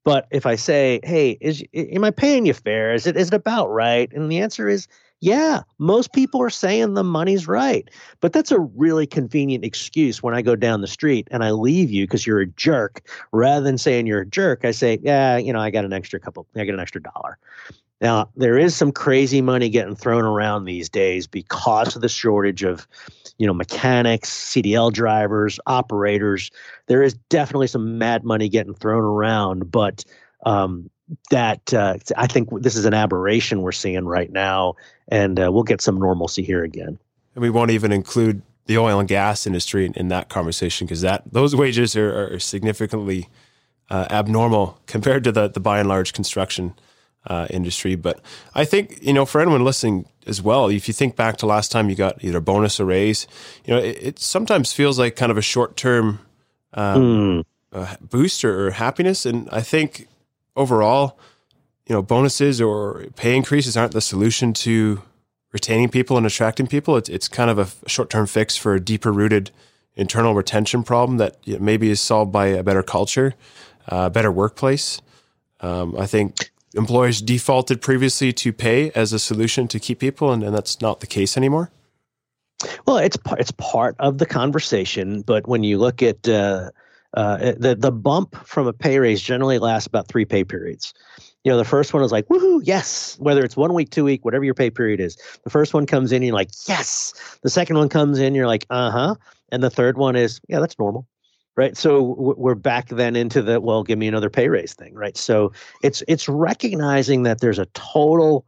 [0.04, 2.94] But if I say, hey, is am I paying you fair?
[2.94, 4.12] Is it is it about right?
[4.12, 4.88] And the answer is
[5.20, 7.88] yeah, most people are saying the money's right.
[8.20, 11.90] But that's a really convenient excuse when I go down the street and I leave
[11.90, 13.08] you because you're a jerk.
[13.32, 16.20] Rather than saying you're a jerk, I say, yeah, you know, I got an extra
[16.20, 17.38] couple, I got an extra dollar.
[18.00, 22.62] Now, there is some crazy money getting thrown around these days because of the shortage
[22.62, 22.86] of,
[23.38, 26.50] you know, mechanics, CDL drivers, operators.
[26.88, 30.04] There is definitely some mad money getting thrown around, but
[30.44, 30.90] um,
[31.30, 34.74] that uh, I think this is an aberration we're seeing right now,
[35.08, 36.98] and uh, we'll get some normalcy here again.
[37.34, 41.00] And we won't even include the oil and gas industry in, in that conversation because
[41.00, 43.28] that those wages are, are significantly
[43.88, 46.74] uh, abnormal compared to the the by and large construction
[47.26, 47.94] uh, industry.
[47.94, 48.20] But
[48.54, 51.70] I think, you know, for anyone listening as well, if you think back to last
[51.72, 53.26] time you got either a bonus or raise,
[53.64, 56.20] you know, it, it sometimes feels like kind of a short term
[56.74, 57.44] um, mm.
[57.72, 59.26] uh, boost or, or happiness.
[59.26, 60.08] And I think
[60.54, 61.18] overall,
[61.86, 65.02] you know, bonuses or pay increases aren't the solution to
[65.52, 66.96] retaining people and attracting people.
[66.96, 69.50] It's, it's kind of a short term fix for a deeper rooted
[69.94, 73.34] internal retention problem that maybe is solved by a better culture,
[73.88, 75.00] a uh, better workplace.
[75.60, 80.42] Um, I think employers defaulted previously to pay as a solution to keep people, and,
[80.42, 81.70] that's not the case anymore?
[82.86, 86.70] Well, it's it's part of the conversation, but when you look at uh,
[87.14, 90.94] uh, the the bump from a pay raise generally lasts about three pay periods.
[91.44, 93.16] You know, the first one is like woohoo, yes.
[93.18, 96.12] Whether it's one week, two week, whatever your pay period is, the first one comes
[96.12, 97.12] in, you're like yes.
[97.42, 99.14] The second one comes in, you're like uh huh,
[99.52, 101.06] and the third one is yeah, that's normal
[101.56, 101.76] right?
[101.76, 105.16] So we're back then into the well give me another pay raise thing right?
[105.16, 108.46] So it's it's recognizing that there's a total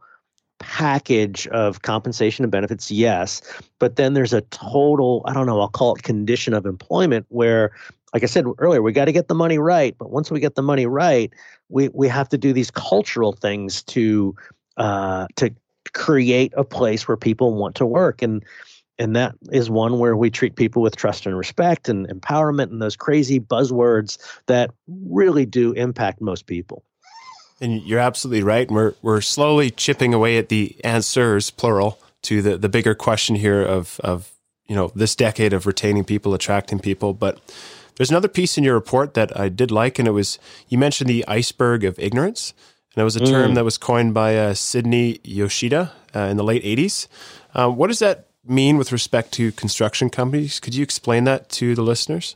[0.59, 3.41] package of compensation and benefits yes
[3.79, 7.71] but then there's a total i don't know i'll call it condition of employment where
[8.13, 10.55] like i said earlier we got to get the money right but once we get
[10.55, 11.31] the money right
[11.69, 14.35] we we have to do these cultural things to
[14.75, 15.49] uh to
[15.93, 18.21] create a place where people want to work.
[18.21, 18.43] And
[18.99, 22.81] and that is one where we treat people with trust and respect and empowerment and
[22.81, 26.83] those crazy buzzwords that really do impact most people.
[27.61, 28.69] And you're absolutely right.
[28.69, 33.61] We're we're slowly chipping away at the answers, plural, to the, the bigger question here
[33.61, 34.31] of of
[34.67, 37.13] you know this decade of retaining people, attracting people.
[37.13, 37.39] But
[37.97, 41.09] there's another piece in your report that I did like, and it was you mentioned
[41.09, 42.53] the iceberg of ignorance,
[42.95, 43.55] and it was a term mm.
[43.55, 47.07] that was coined by uh, Sidney Yoshida uh, in the late '80s.
[47.53, 50.59] Uh, what does that mean with respect to construction companies?
[50.59, 52.35] Could you explain that to the listeners?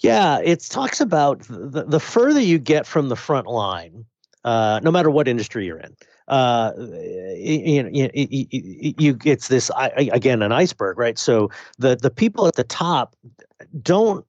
[0.00, 4.04] Yeah, it talks about the, the further you get from the front line,
[4.44, 5.94] uh, no matter what industry you're in.
[6.28, 6.72] Uh,
[7.36, 11.18] you, you, you, you, it's this again an iceberg, right?
[11.18, 13.16] So the the people at the top
[13.82, 14.24] don't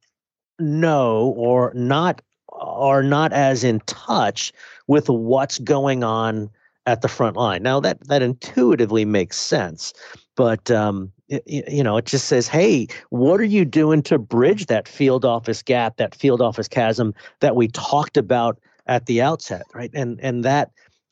[0.57, 4.51] know or not are not as in touch
[4.87, 6.49] with what's going on
[6.87, 7.61] at the front line.
[7.61, 9.93] Now that that intuitively makes sense,
[10.41, 14.65] but um, it, you know, it just says, "Hey, what are you doing to bridge
[14.65, 19.61] that field office gap, that field office chasm that we talked about at the outset,
[19.75, 20.71] right?" And and that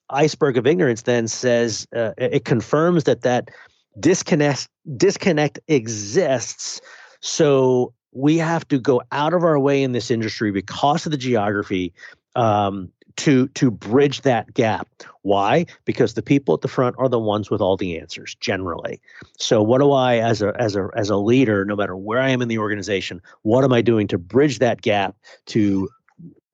[0.10, 3.52] iceberg of ignorance then says uh, it confirms that that
[4.00, 6.82] disconnect disconnect exists.
[7.20, 11.20] So we have to go out of our way in this industry because of the
[11.20, 11.94] geography
[12.36, 14.88] um, to to bridge that gap.
[15.22, 15.66] Why?
[15.86, 19.02] Because the people at the front are the ones with all the answers generally.
[19.38, 22.30] So what do I as a as a as a leader, no matter where I
[22.30, 25.16] am in the organization, what am I doing to bridge that gap
[25.48, 25.90] to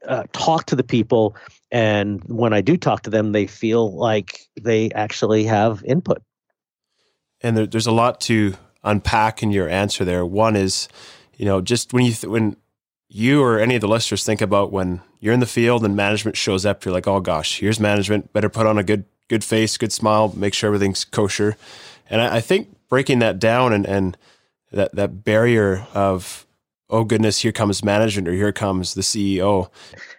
[0.07, 1.35] uh, talk to the people
[1.71, 6.21] and when I do talk to them, they feel like they actually have input.
[7.41, 10.25] And there, there's a lot to unpack in your answer there.
[10.25, 10.87] One is,
[11.35, 12.55] you know, just when you th- when
[13.15, 16.35] you or any of the listeners think about when you're in the field and management
[16.35, 18.33] shows up, you're like, oh gosh, here's management.
[18.33, 21.55] Better put on a good good face, good smile, make sure everything's kosher.
[22.09, 24.17] And I, I think breaking that down and and
[24.73, 26.44] that that barrier of
[26.89, 29.69] oh goodness, here comes management or here comes the CEO.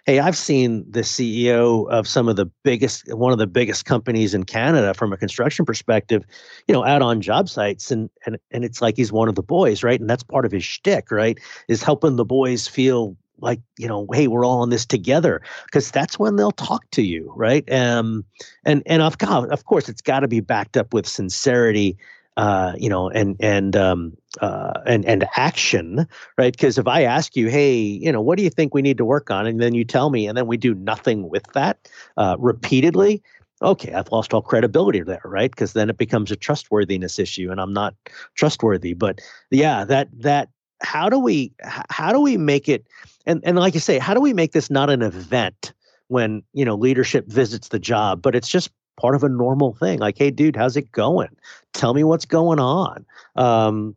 [0.05, 4.33] Hey, I've seen the CEO of some of the biggest, one of the biggest companies
[4.33, 6.23] in Canada from a construction perspective,
[6.67, 9.43] you know, out on job sites, and and and it's like he's one of the
[9.43, 9.99] boys, right?
[9.99, 11.39] And that's part of his shtick, right?
[11.67, 15.91] Is helping the boys feel like you know hey we're all in this together because
[15.91, 18.25] that's when they'll talk to you right um
[18.65, 21.95] and and of of course it's got to be backed up with sincerity
[22.37, 26.53] uh, you know, and and um, uh, and and action, right?
[26.53, 29.05] Because if I ask you, hey, you know, what do you think we need to
[29.05, 32.35] work on, and then you tell me, and then we do nothing with that uh,
[32.39, 33.23] repeatedly,
[33.63, 35.49] okay, I've lost all credibility there, right?
[35.49, 37.95] Because then it becomes a trustworthiness issue, and I'm not
[38.35, 38.93] trustworthy.
[38.93, 39.19] But
[39.49, 40.49] yeah, that that
[40.81, 41.51] how do we
[41.89, 42.85] how do we make it?
[43.25, 45.73] And and like you say, how do we make this not an event?
[46.09, 49.99] when you know leadership visits the job but it's just part of a normal thing.
[49.99, 51.35] Like, hey, dude, how's it going?
[51.73, 53.05] Tell me what's going on.
[53.35, 53.95] Um,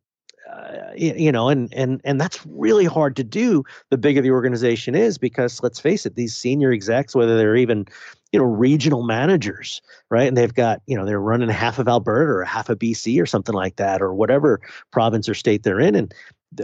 [0.51, 3.63] uh, you know, and and and that's really hard to do.
[3.91, 7.87] The bigger the organization is, because let's face it, these senior execs, whether they're even
[8.33, 12.33] you know regional managers, right, and they've got you know they're running half of Alberta
[12.33, 14.61] or half of BC or something like that, or whatever
[14.91, 16.13] province or state they're in, and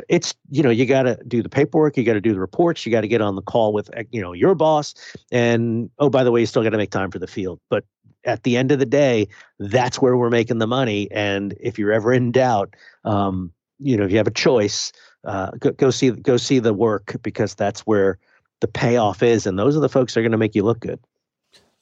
[0.08, 2.84] it's you know you got to do the paperwork you got to do the reports
[2.84, 4.94] you got to get on the call with you know your boss
[5.30, 7.84] and oh by the way you still got to make time for the field but
[8.26, 11.08] at the end of the day, that's where we're making the money.
[11.10, 14.92] And if you're ever in doubt, um, you know, if you have a choice,
[15.24, 18.18] uh, go, go see go see the work because that's where
[18.60, 20.80] the payoff is, and those are the folks that are going to make you look
[20.80, 21.00] good.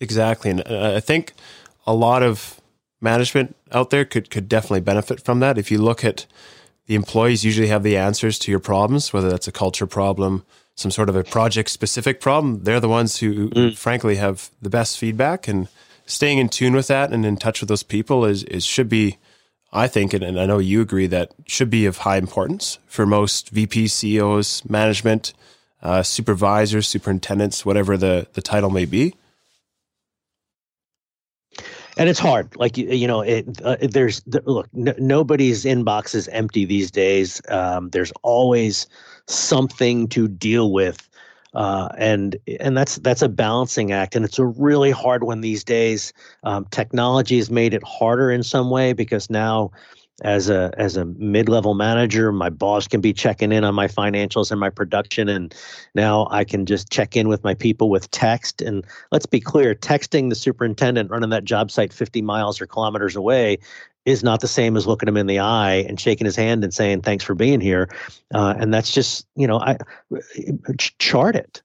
[0.01, 1.33] Exactly, and uh, I think
[1.87, 2.61] a lot of
[3.01, 5.59] management out there could could definitely benefit from that.
[5.59, 6.27] If you look at
[6.87, 10.91] the employees, usually have the answers to your problems, whether that's a culture problem, some
[10.91, 12.65] sort of a project specific problem.
[12.65, 13.77] They're the ones who, mm.
[13.77, 15.69] frankly, have the best feedback and
[16.07, 19.19] staying in tune with that and in touch with those people is, is should be,
[19.73, 23.07] I think, and, and I know you agree that should be of high importance for
[23.07, 25.33] most VPs, CEOs, management,
[25.83, 29.15] uh, supervisors, superintendents, whatever the, the title may be.
[31.97, 36.27] And it's hard, like you, you know, it, uh, there's look, n- nobody's inbox is
[36.29, 37.41] empty these days.
[37.49, 38.89] Um, there's always
[39.29, 41.09] something to deal with
[41.55, 45.63] uh, and and that's that's a balancing act, and it's a really hard one these
[45.65, 46.13] days.
[46.43, 49.71] Um, technology has made it harder in some way because now,
[50.23, 53.87] as a as a mid level manager, my boss can be checking in on my
[53.87, 55.55] financials and my production, and
[55.95, 58.61] now I can just check in with my people with text.
[58.61, 63.15] And let's be clear, texting the superintendent running that job site 50 miles or kilometers
[63.15, 63.59] away
[64.05, 66.75] is not the same as looking him in the eye and shaking his hand and
[66.75, 67.89] saying thanks for being here.
[68.35, 69.77] Uh, and that's just you know i
[70.99, 71.63] chart it.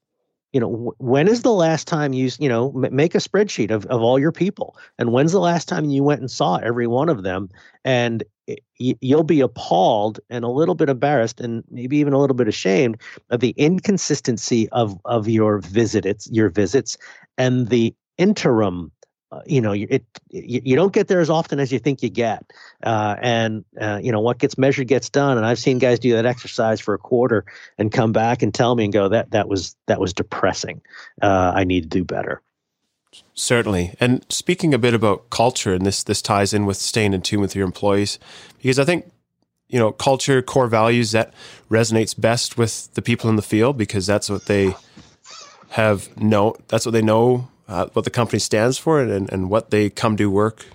[0.54, 4.02] You know when is the last time you you know make a spreadsheet of, of
[4.02, 4.76] all your people?
[4.98, 7.50] And when's the last time you went and saw every one of them?
[7.86, 8.24] And
[8.78, 12.98] you'll be appalled and a little bit embarrassed and maybe even a little bit ashamed
[13.30, 16.98] of the inconsistency of of your visits your visits
[17.38, 18.92] and the interim
[19.32, 22.10] uh, you know, it you, you, don't get there as often as you think you
[22.10, 22.52] get,
[22.84, 25.38] uh, and uh, you know what gets measured gets done.
[25.38, 27.46] And I've seen guys do that exercise for a quarter
[27.78, 30.82] and come back and tell me and go that that was that was depressing.
[31.22, 32.42] Uh, I need to do better.
[33.36, 33.96] Certainly.
[34.00, 37.40] And speaking a bit about culture, and this this ties in with staying in tune
[37.42, 38.18] with your employees,
[38.58, 39.12] because I think
[39.68, 41.36] you know culture, core values that
[41.70, 44.76] resonates best with the people in the field because that's what they
[45.70, 46.56] have know.
[46.68, 50.18] That's what they know uh, what the company stands for and, and what they come
[50.18, 50.66] to work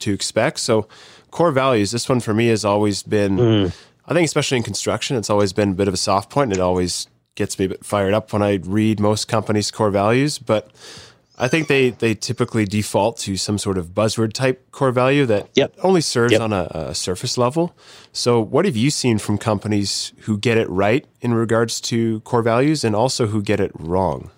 [0.00, 0.58] to expect.
[0.58, 0.88] So,
[1.30, 1.92] core values.
[1.92, 3.76] This one for me has always been, mm.
[4.06, 6.50] I think, especially in construction, it's always been a bit of a soft point.
[6.50, 9.90] And it always gets me a bit fired up when I read most companies' core
[9.90, 10.38] values.
[10.38, 10.70] But
[11.38, 15.48] I think they they typically default to some sort of buzzword type core value that
[15.54, 15.74] yep.
[15.82, 16.40] only serves yep.
[16.40, 17.76] on a, a, surface level.
[18.12, 22.42] So, what have you seen from companies who get it right in regards to core
[22.42, 24.30] values, and also who get it wrong?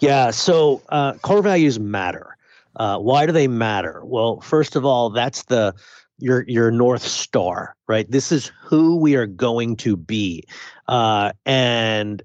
[0.00, 2.36] Yeah, so uh, core values matter.
[2.76, 4.02] Uh, why do they matter?
[4.04, 5.74] Well, first of all, that's the
[6.18, 8.10] your your north star, right?
[8.10, 10.44] This is who we are going to be,
[10.86, 12.22] uh, and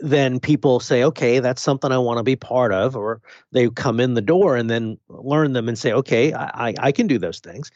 [0.00, 3.20] then people say, okay, that's something I want to be part of, or
[3.52, 7.06] they come in the door and then learn them and say, okay, I, I can
[7.06, 7.70] do those things.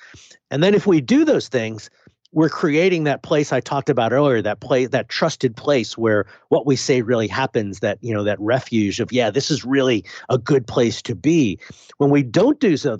[0.51, 1.91] And then if we do those things,
[2.35, 6.67] we're creating that place I talked about earlier, that place, that trusted place where what
[6.67, 10.37] we say really happens, that, you know, that refuge of, yeah, this is really a
[10.37, 11.59] good place to be.
[11.99, 12.99] When we don't do so,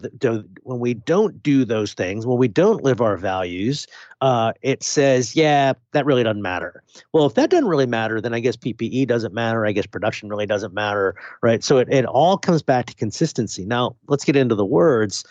[0.63, 3.89] when we don't do those things, when we don't live our values,
[4.21, 6.85] uh, it says, yeah, that really doesn't matter.
[7.13, 9.67] Well, if that doesn't really matter, then I guess PPE doesn't matter.
[9.67, 11.63] I guess production really doesn't matter, right?
[11.65, 13.67] So it, it all comes back to consistency.
[13.67, 15.25] Now, let's get into the words.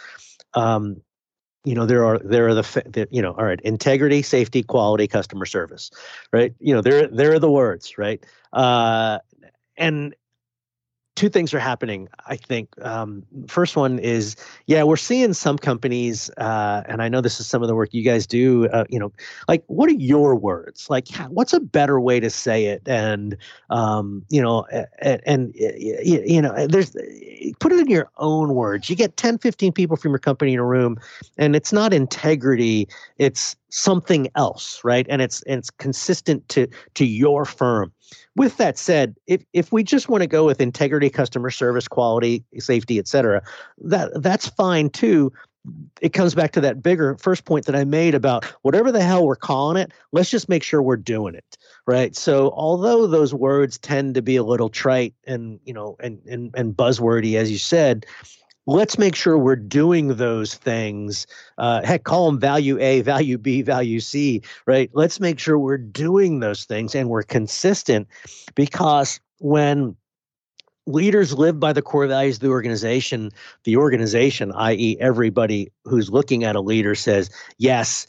[0.56, 1.02] Um,
[1.66, 5.08] you know there are there are the, the, you know all right integrity safety quality
[5.08, 5.92] customer service
[6.32, 6.54] right?
[6.60, 8.24] You know there there are the words right?
[8.52, 9.20] Uh
[9.78, 10.16] and
[11.16, 12.70] two things are happening i think.
[12.82, 14.36] Um, first one is
[14.68, 17.94] yeah we're seeing some companies uh, and i know this is some of the work
[17.94, 19.12] you guys do uh, you know
[19.48, 20.90] like what are your words?
[20.90, 22.88] Like what's a better way to say it?
[22.88, 23.38] And
[23.70, 24.66] um, you know
[25.00, 26.96] and, and you know there's
[27.60, 28.90] put it in your own words.
[28.90, 30.98] You get 10 15 people from your company in a room
[31.38, 37.06] and it's not integrity it's something else right and it's and it's consistent to to
[37.06, 37.92] your firm
[38.36, 42.44] with that said, if if we just want to go with integrity, customer service, quality,
[42.58, 43.42] safety, et cetera,
[43.80, 45.32] that that's fine too.
[46.02, 49.26] It comes back to that bigger first point that I made about whatever the hell
[49.26, 51.58] we're calling it, let's just make sure we're doing it.
[51.88, 52.16] Right.
[52.18, 56.54] So although those words tend to be a little trite and you know and and,
[56.56, 58.06] and buzzwordy, as you said,
[58.66, 61.28] let's make sure we're doing those things.
[61.58, 64.90] Uh, heck, call them value A, value B, value C, right?
[64.94, 68.08] Let's make sure we're doing those things and we're consistent
[68.56, 69.96] because when
[70.86, 73.32] leaders live by the core values of the organization,
[73.64, 78.08] the organization, i.e., everybody who's looking at a leader, says, yes,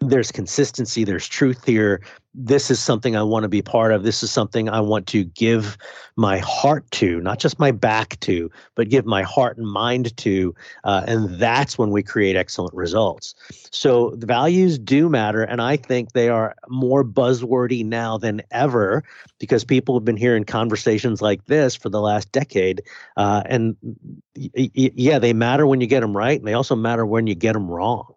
[0.00, 2.00] there's consistency, there's truth here.
[2.32, 4.02] This is something I want to be part of.
[4.02, 5.76] This is something I want to give
[6.16, 10.54] my heart to, not just my back to, but give my heart and mind to.
[10.84, 13.34] Uh, and that's when we create excellent results.
[13.72, 15.42] So the values do matter.
[15.42, 19.04] And I think they are more buzzwordy now than ever
[19.38, 22.82] because people have been hearing conversations like this for the last decade.
[23.18, 23.76] Uh, and
[24.34, 26.38] y- y- yeah, they matter when you get them right.
[26.38, 28.14] And they also matter when you get them wrong.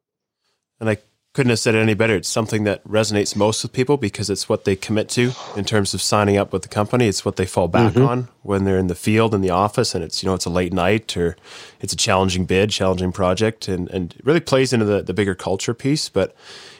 [0.80, 0.98] And I
[1.34, 2.16] couldn't have said it any better.
[2.16, 5.96] It's something that resonates most with people because it's what they commit to in terms
[5.96, 7.08] of signing up with the company.
[7.08, 8.08] It's what they fall back mm-hmm.
[8.08, 10.52] on when they're in the field in the office and it's you know it's a
[10.52, 11.36] late night or
[11.82, 15.34] it's a challenging bid, challenging project, and and it really plays into the the bigger
[15.34, 16.08] culture piece.
[16.08, 16.36] But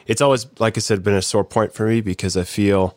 [0.06, 2.96] it's always like I said been a sore point for me because I feel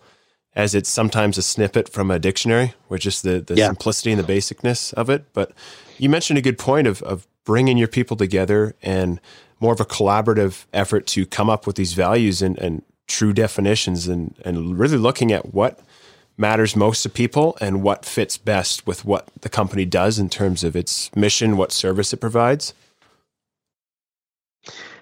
[0.56, 3.66] as it's sometimes a snippet from a dictionary, which is the the yeah.
[3.66, 5.26] simplicity and the basicness of it.
[5.34, 5.54] But
[5.98, 9.22] you mentioned a good point of of bringing your people together and
[9.60, 14.08] more of a collaborative effort to come up with these values and, and true definitions
[14.08, 15.80] and, and really looking at what
[16.38, 20.64] matters most to people and what fits best with what the company does in terms
[20.64, 22.74] of its mission, what service it provides?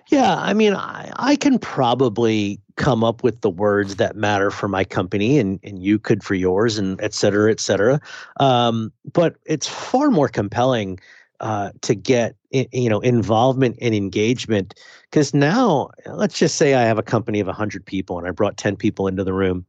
[0.10, 4.68] Yeah, I mean, I, I can probably come up with the words that matter for
[4.68, 8.00] my company and, and you could for yours and et cetera, et cetera.
[8.40, 11.00] Um, but it's far more compelling
[11.40, 12.36] uh, to get
[12.72, 14.74] you know involvement and engagement
[15.10, 18.58] because now let's just say i have a company of 100 people and i brought
[18.58, 19.66] 10 people into the room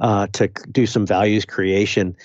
[0.00, 2.16] uh, to do some values creation.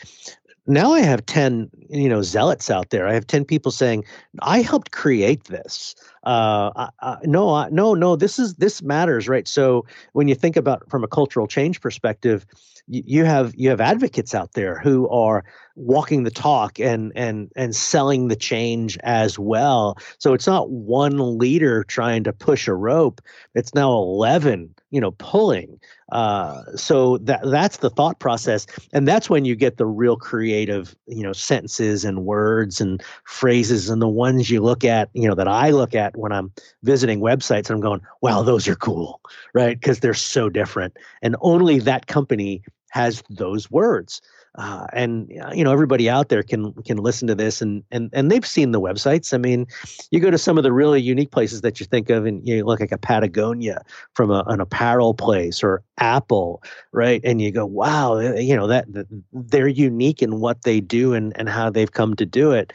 [0.68, 3.08] Now i have 10 you know zealots out there.
[3.08, 4.04] I have 10 people saying
[4.42, 5.96] i helped create this.
[6.24, 9.48] Uh, I, no I, no no this is this matters right?
[9.48, 12.46] So when you think about from a cultural change perspective
[12.90, 17.76] you have you have advocates out there who are walking the talk and and and
[17.76, 19.98] selling the change as well.
[20.18, 23.22] So it's not one leader trying to push a rope.
[23.54, 25.80] It's now 11 you know pulling.
[26.12, 28.66] Uh, so that that's the thought process.
[28.92, 33.90] And that's when you get the real creative you know sentences and words and phrases
[33.90, 36.52] and the ones you look at you know that i look at when i'm
[36.84, 39.22] visiting websites and i'm going wow those are cool
[39.54, 39.80] right?
[39.80, 40.98] Because they're so different.
[41.22, 44.22] And only that company has those words.
[44.58, 48.32] Uh, and you know everybody out there can can listen to this and and and
[48.32, 49.34] they've seen the websites.
[49.34, 49.68] I mean,
[50.10, 52.66] you go to some of the really unique places that you think of, and you
[52.66, 53.84] look like a Patagonia
[54.16, 57.22] from a, an apparel place or Apple, right?
[57.24, 61.32] And you go, wow, you know that, that they're unique in what they do and
[61.38, 62.74] and how they've come to do it.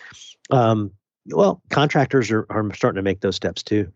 [0.50, 0.92] Um,
[1.27, 3.92] well, contractors are, are starting to make those steps too.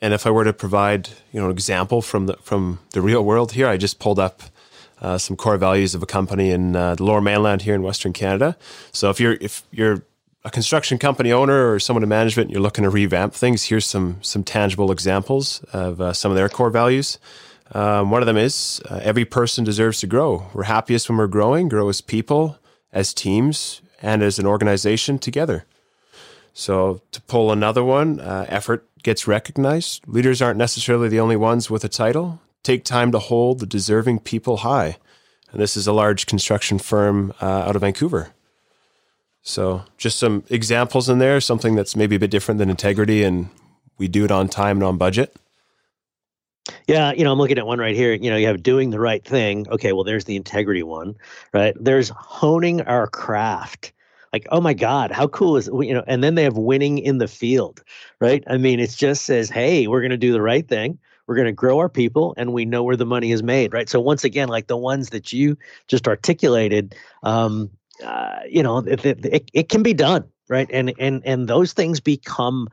[0.00, 3.24] And if I were to provide, you know, an example from the from the real
[3.24, 4.42] world here, I just pulled up
[5.00, 8.12] uh, some core values of a company in uh, the Lower Mainland here in Western
[8.12, 8.56] Canada.
[8.92, 10.02] So if you're if you're
[10.46, 13.64] a construction company owner or someone in management, and you're looking to revamp things.
[13.64, 17.18] Here's some some tangible examples of uh, some of their core values.
[17.72, 20.46] Um, one of them is uh, every person deserves to grow.
[20.54, 22.58] We're happiest when we're growing, grow as people,
[22.92, 25.64] as teams, and as an organization together.
[26.54, 30.06] So, to pull another one, uh, effort gets recognized.
[30.06, 32.40] Leaders aren't necessarily the only ones with a title.
[32.66, 34.96] Take time to hold the deserving people high.
[35.52, 38.30] And this is a large construction firm uh, out of Vancouver.
[39.40, 43.50] So, just some examples in there, something that's maybe a bit different than integrity, and
[43.98, 45.36] we do it on time and on budget.
[46.88, 48.12] Yeah, you know, I'm looking at one right here.
[48.14, 49.68] You know, you have doing the right thing.
[49.68, 51.14] Okay, well, there's the integrity one,
[51.52, 51.72] right?
[51.78, 53.92] There's honing our craft.
[54.32, 56.02] Like, oh my God, how cool is you know?
[56.08, 57.84] And then they have winning in the field,
[58.20, 58.42] right?
[58.48, 60.98] I mean, it just says, hey, we're going to do the right thing.
[61.26, 63.88] We're going to grow our people, and we know where the money is made, right?
[63.88, 65.56] So once again, like the ones that you
[65.88, 67.70] just articulated, um,
[68.04, 70.68] uh, you know, it, it, it can be done, right?
[70.72, 72.68] And and and those things become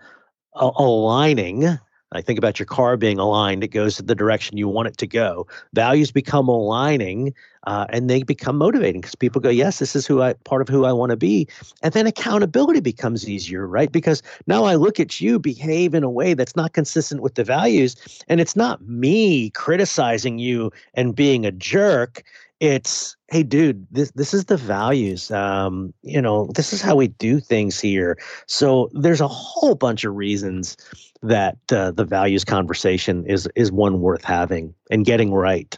[0.56, 1.80] aligning
[2.14, 4.97] I think about your car being aligned, it goes to the direction you want it
[4.97, 5.47] to go.
[5.74, 7.34] Values become aligning
[7.66, 10.68] uh, and they become motivating because people go, Yes, this is who I part of
[10.68, 11.47] who I want to be.
[11.82, 13.91] And then accountability becomes easier, right?
[13.91, 17.43] Because now I look at you behave in a way that's not consistent with the
[17.43, 17.95] values.
[18.28, 22.24] And it's not me criticizing you and being a jerk
[22.64, 27.09] it's hey dude this this is the values um you know this is how we
[27.09, 28.18] do things here.
[28.47, 30.78] So there's a whole bunch of reasons
[31.22, 35.78] that uh, the values conversation is is one worth having and getting right.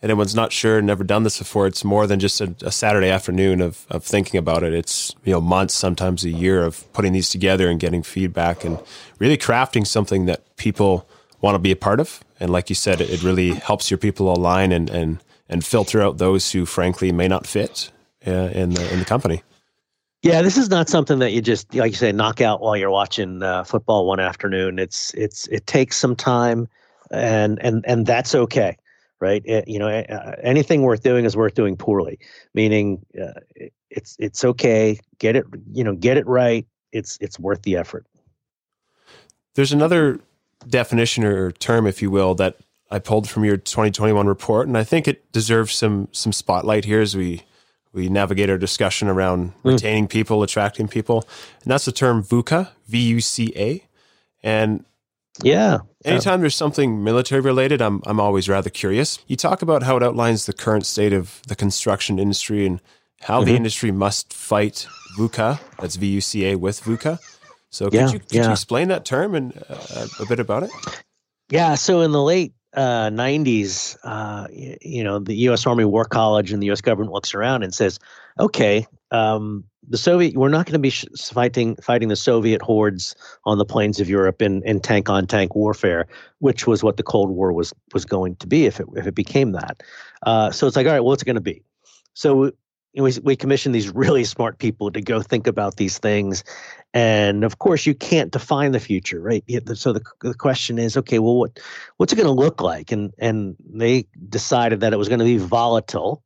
[0.00, 3.08] And anyone's not sure never done this before it's more than just a, a, saturday
[3.08, 4.72] afternoon of, of thinking about it.
[4.72, 8.78] It's you know months sometimes a year of putting these together and getting feedback and
[9.18, 11.08] really crafting something that people
[11.40, 12.22] want to be a part of.
[12.38, 15.18] And like you said it, it really helps your people align and and
[15.52, 17.92] and filter out those who frankly may not fit
[18.26, 19.42] uh, in the in the company.
[20.22, 22.90] Yeah, this is not something that you just like you say knock out while you're
[22.90, 24.78] watching uh, football one afternoon.
[24.78, 26.68] It's it's it takes some time,
[27.10, 28.76] and and and that's okay,
[29.20, 29.42] right?
[29.44, 29.88] It, you know,
[30.42, 32.18] anything worth doing is worth doing poorly.
[32.54, 33.40] Meaning, uh,
[33.90, 34.98] it's it's okay.
[35.18, 36.66] Get it, you know, get it right.
[36.92, 38.06] It's it's worth the effort.
[39.54, 40.18] There's another
[40.66, 42.56] definition or term, if you will, that
[42.92, 47.00] I pulled from your 2021 report, and I think it deserves some some spotlight here
[47.00, 47.42] as we
[47.94, 49.72] we navigate our discussion around mm.
[49.72, 51.26] retaining people, attracting people,
[51.62, 53.82] and that's the term VUCA, V U C A,
[54.42, 54.84] and
[55.42, 55.78] yeah.
[56.04, 59.18] Anytime there's something military related, I'm I'm always rather curious.
[59.26, 62.80] You talk about how it outlines the current state of the construction industry and
[63.22, 63.50] how mm-hmm.
[63.50, 64.86] the industry must fight
[65.16, 65.58] VUCA.
[65.78, 67.18] That's V U C A with VUCA.
[67.70, 68.46] So could yeah, you could yeah.
[68.46, 70.70] you explain that term and uh, a bit about it?
[71.48, 71.76] Yeah.
[71.76, 75.66] So in the late uh, 90s, uh, you, you know, the U.S.
[75.66, 76.80] Army War College and the U.S.
[76.80, 77.98] government looks around and says,
[78.38, 83.14] "Okay, um, the Soviet, we're not going to be sh- fighting fighting the Soviet hordes
[83.44, 86.06] on the plains of Europe in, in tank on tank warfare,
[86.38, 89.14] which was what the Cold War was was going to be if it if it
[89.14, 89.82] became that.
[90.22, 91.62] Uh, so it's like, all right, what's it going to be?
[92.14, 92.52] So
[92.94, 96.44] we, we commission these really smart people to go think about these things
[96.92, 99.44] and of course you can't define the future right?
[99.74, 101.58] So the, the question is okay well what
[101.96, 102.92] what's it going to look like?
[102.92, 106.22] And and they decided that it was going to be volatile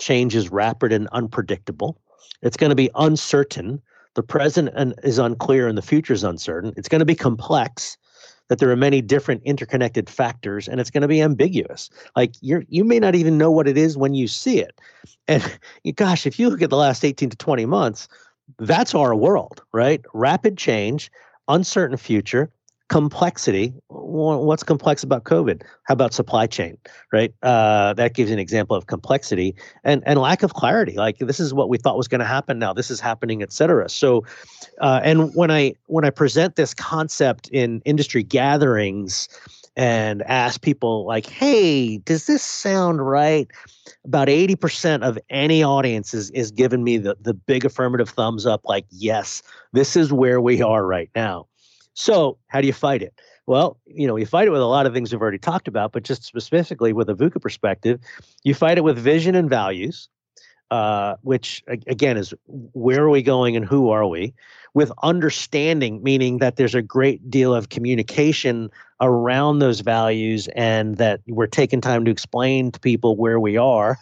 [0.00, 2.00] change is rapid and unpredictable.
[2.42, 3.80] It's going to be uncertain.
[4.14, 4.70] The present
[5.04, 6.72] is unclear and the future is uncertain.
[6.76, 7.96] It's going to be complex
[8.50, 11.88] that there are many different interconnected factors and it's going to be ambiguous.
[12.16, 14.78] Like you're you may not even know what it is when you see it.
[15.28, 15.58] And
[15.94, 18.08] gosh if you look at the last 18 to 20 months
[18.58, 20.02] that's our world right?
[20.12, 21.10] Rapid change
[21.48, 22.52] uncertain future
[22.90, 23.72] complexity.
[23.88, 25.62] What's complex about covid?
[25.84, 26.76] How about supply chain
[27.12, 27.32] right?
[27.42, 30.96] Uh, that gives an example of complexity and and lack of clarity.
[30.96, 33.52] Like this is what we thought was going to happen now this is happening et
[33.52, 33.88] cetera.
[33.88, 34.26] So
[34.80, 39.28] uh, and when i when i present this concept in industry gatherings
[39.76, 43.48] and ask people like hey does this sound right?
[44.04, 48.62] about 80% of any audience is, is giving me the, the big affirmative thumbs up
[48.64, 51.46] like yes this is where we are right now
[52.00, 53.12] so, how do you fight it?
[53.46, 55.92] Well, you know, you fight it with a lot of things we've already talked about,
[55.92, 58.00] but just specifically with a VUCA perspective,
[58.42, 60.08] you fight it with vision and values,
[60.70, 64.32] uh, which again is where are we going and who are we?
[64.72, 68.70] With understanding, meaning that there's a great deal of communication
[69.02, 73.98] around those values and that we're taking time to explain to people where we are,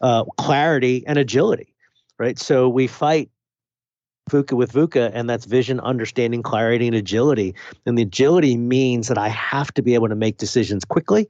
[0.00, 1.74] uh, clarity and agility,
[2.18, 2.38] right?
[2.38, 3.28] So we fight
[4.30, 7.54] VUCA with VUCA, and that's vision, understanding, clarity, and agility.
[7.86, 11.28] And the agility means that I have to be able to make decisions quickly,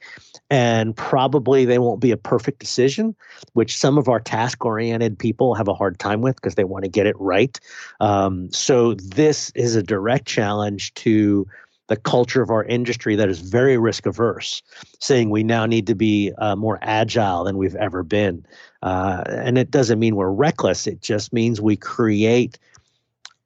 [0.51, 3.14] and probably they won't be a perfect decision,
[3.55, 6.84] which some of our task oriented people have a hard time with because they want
[6.84, 7.59] to get it right.
[8.01, 11.47] Um, so, this is a direct challenge to
[11.88, 14.62] the culture of our industry that is very risk averse,
[15.01, 18.47] saying we now need to be uh, more agile than we've ever been.
[18.82, 22.59] Uh, and it doesn't mean we're reckless, it just means we create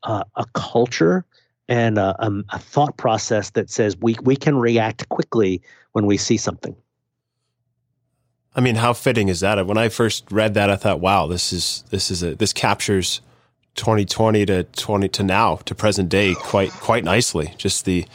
[0.07, 1.25] uh, a culture
[1.69, 5.61] and a, a, a, thought process that says we, we can react quickly
[5.93, 6.77] when we see something.
[8.55, 9.67] I mean, how fitting is that?
[9.67, 13.21] When I first read that, I thought, "Wow, this is this is a this captures
[13.75, 17.55] 2020 to 20 to now to present day quite quite nicely.
[17.59, 18.07] Just the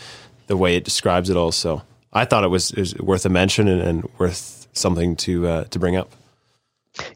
[0.47, 1.51] the way it describes it all.
[1.51, 5.47] So I thought it was, it was worth a mention and, and worth something to
[5.47, 6.11] uh, to bring up.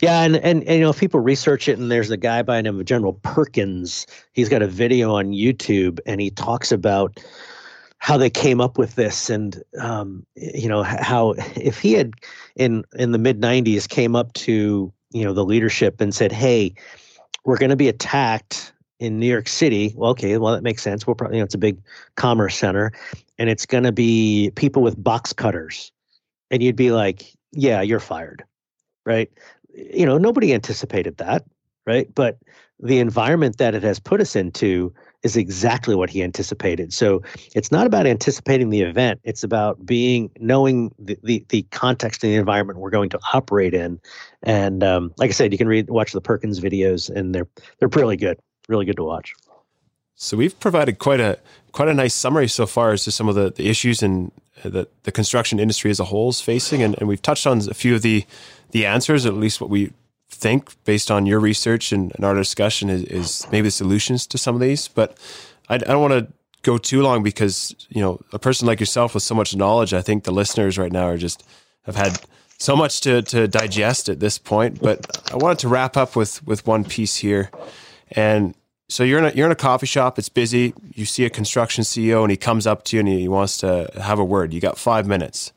[0.01, 2.57] Yeah, and, and, and you know if people research it, and there's a guy by
[2.57, 4.07] the name of General Perkins.
[4.33, 7.19] He's got a video on YouTube, and he talks about
[8.05, 12.13] how they came up with this, and um, you know how if he had
[12.55, 16.75] in in the mid '90s came up to you know the leadership and said, "Hey,
[17.45, 21.07] we're going to be attacked in New York City." Well, okay, well that makes sense.
[21.07, 21.81] We'll probably you know it's a big
[22.15, 22.91] commerce center,
[23.39, 25.91] and it's going to be people with box cutters,
[26.51, 28.43] and you'd be like, "Yeah, you're fired."
[29.03, 29.31] Right?
[29.75, 31.45] You know, nobody anticipated that,
[31.85, 32.13] right?
[32.13, 32.39] But
[32.79, 36.93] the environment that it has put us into is exactly what he anticipated.
[36.93, 37.21] So
[37.55, 42.33] it's not about anticipating the event; it's about being knowing the the, the context and
[42.33, 43.99] the environment we're going to operate in.
[44.43, 47.47] And um, like I said, you can read watch the Perkins videos, and they're
[47.79, 49.33] they're really good, really good to watch.
[50.15, 51.39] So we've provided quite a
[51.71, 54.31] quite a nice summary so far as to some of the, the issues and
[54.63, 57.73] that the construction industry as a whole is facing, and, and we've touched on a
[57.73, 58.25] few of the
[58.71, 59.91] the answers, at least what we
[60.29, 64.37] think based on your research and, and our discussion is, is, maybe the solutions to
[64.37, 64.87] some of these.
[64.87, 65.17] But
[65.69, 66.27] I, I don't want to
[66.61, 70.01] go too long because you know a person like yourself with so much knowledge, I
[70.01, 71.43] think the listeners right now are just
[71.83, 72.19] have had
[72.57, 74.81] so much to to digest at this point.
[74.81, 77.51] But I wanted to wrap up with with one piece here,
[78.11, 78.55] and
[78.87, 80.19] so you're in a you're in a coffee shop.
[80.19, 80.73] It's busy.
[80.93, 83.89] You see a construction CEO, and he comes up to you and he wants to
[84.01, 84.53] have a word.
[84.53, 85.51] You got five minutes.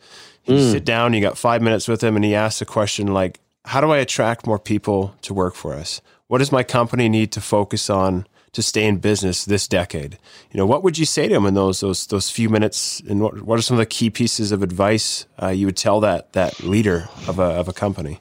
[0.44, 0.72] You mm.
[0.72, 3.82] sit down, you got five minutes with him, and he asks a question like, How
[3.82, 6.00] do I attract more people to work for us?
[6.28, 10.18] What does my company need to focus on to stay in business this decade?
[10.50, 13.00] You know, what would you say to him in those those those few minutes?
[13.00, 16.00] And what what are some of the key pieces of advice uh, you would tell
[16.00, 18.20] that that leader of a of a company?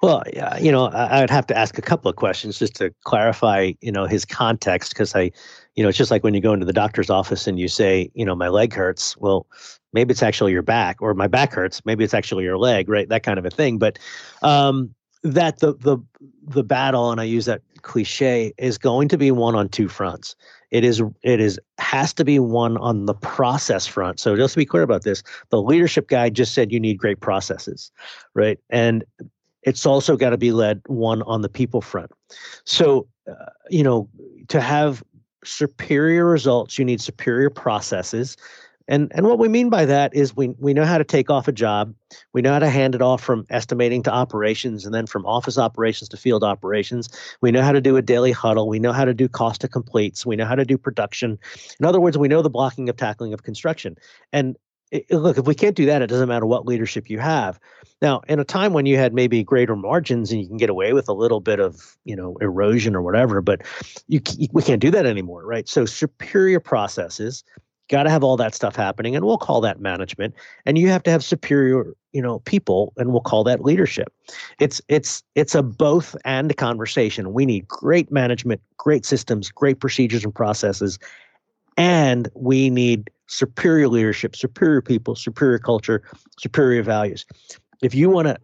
[0.00, 2.94] Well, yeah, you know, I would have to ask a couple of questions just to
[3.04, 5.32] clarify, you know, his context because I,
[5.74, 8.08] you know, it's just like when you go into the doctor's office and you say,
[8.14, 9.16] you know, my leg hurts.
[9.16, 9.46] Well,
[9.92, 11.84] maybe it's actually your back or my back hurts.
[11.84, 13.08] Maybe it's actually your leg right?
[13.08, 13.78] That kind of a thing.
[13.78, 13.98] But
[14.42, 14.94] um,
[15.24, 15.98] that the the
[16.44, 20.36] the battle and i use that cliche is going to be one on two fronts.
[20.70, 24.20] It is it is has to be one on the process front.
[24.20, 27.18] So just to be clear about this the leadership guide just said you need great
[27.20, 27.90] processes
[28.34, 28.58] right?
[28.70, 29.04] And
[29.62, 32.10] it's also got to be led one on the people front
[32.64, 34.08] so uh, you know
[34.48, 35.02] to have
[35.44, 38.36] superior results you need superior processes
[38.88, 41.46] and and what we mean by that is we we know how to take off
[41.46, 41.94] a job,
[42.32, 45.58] we know how to hand it off from estimating to operations and then from office
[45.58, 47.08] operations to field operations.
[47.42, 49.68] We know how to do a daily huddle, we know how to do cost to
[49.68, 51.38] completes, we know how to do production.
[51.78, 53.96] In other words, we know the blocking of tackling of construction.
[54.32, 54.56] And
[54.90, 57.60] it, look, if we can't do that, it doesn't matter what leadership you have.
[58.00, 60.92] Now, in a time when you had maybe greater margins and you can get away
[60.92, 63.62] with a little bit of, you know, erosion or whatever, but
[64.06, 64.20] you,
[64.52, 65.68] we can't do that anymore, right?
[65.68, 67.44] So superior processes,
[67.88, 70.34] got to have all that stuff happening and we'll call that management
[70.66, 74.12] and you have to have superior you know people and we'll call that leadership
[74.58, 80.24] it's it's it's a both and conversation we need great management great systems great procedures
[80.24, 80.98] and processes
[81.76, 86.02] and we need superior leadership superior people superior culture
[86.38, 87.24] superior values
[87.82, 88.36] if you want to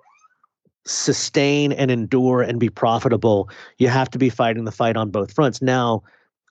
[0.86, 5.32] sustain and endure and be profitable you have to be fighting the fight on both
[5.32, 6.02] fronts now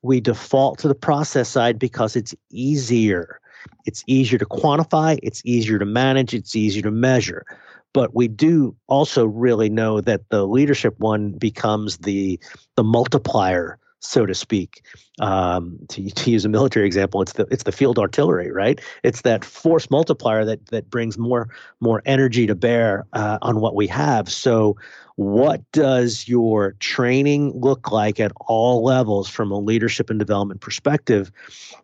[0.04, 3.40] we default to the process side because it's easier.
[3.86, 7.46] It's easier to quantify, it's easier to manage, it's easier to measure.
[7.94, 12.40] But we do also really know that the leadership one becomes the
[12.76, 14.84] the multiplier so to speak.
[15.20, 18.82] Um, to, to use a military example, it's the it's the field artillery, right?
[19.04, 21.50] It's that force multiplier that that brings more
[21.80, 24.30] more energy to bear uh, on what we have.
[24.30, 24.78] So
[25.16, 31.32] what does your training look like at all levels from a leadership and development perspective?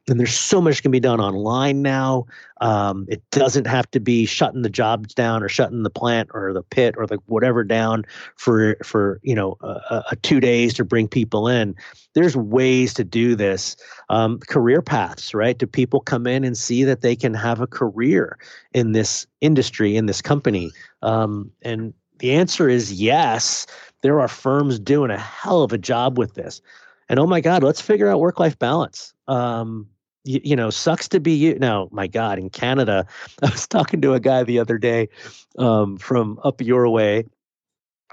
[0.08, 2.26] And there's so much can be done online now.
[2.62, 6.52] Um, it doesn't have to be shutting the jobs down or shutting the plant or
[6.52, 8.04] the pit or the whatever down
[8.36, 11.76] for for you know a, a two days to bring people in.
[12.16, 13.78] There's ways to do this
[14.10, 15.58] um, career paths right?
[15.58, 18.38] Do people come in and see that they can have a career
[18.74, 20.72] in this industry in this company?
[21.02, 23.66] Um, and the answer is yes
[24.02, 26.62] there are firms doing a hell of a job with this
[27.10, 29.88] and oh my god let's figure out work life balance um,
[30.26, 31.58] you, you, know, sucks to be you.
[31.58, 33.06] Now, my God, in Canada,
[33.42, 35.10] I was talking to a guy the other day
[35.58, 37.26] um, from up your way.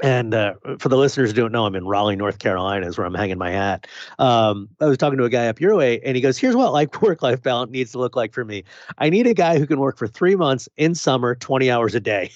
[0.03, 3.07] And uh, for the listeners who don't know, I'm in Raleigh, North Carolina, is where
[3.07, 3.87] I'm hanging my hat.
[4.19, 6.75] Um, I was talking to a guy up your way, and he goes, "Here's what
[6.75, 8.63] like work-life balance needs to look like for me.
[8.99, 12.01] I need a guy who can work for three months in summer, 20 hours a
[12.01, 12.31] day."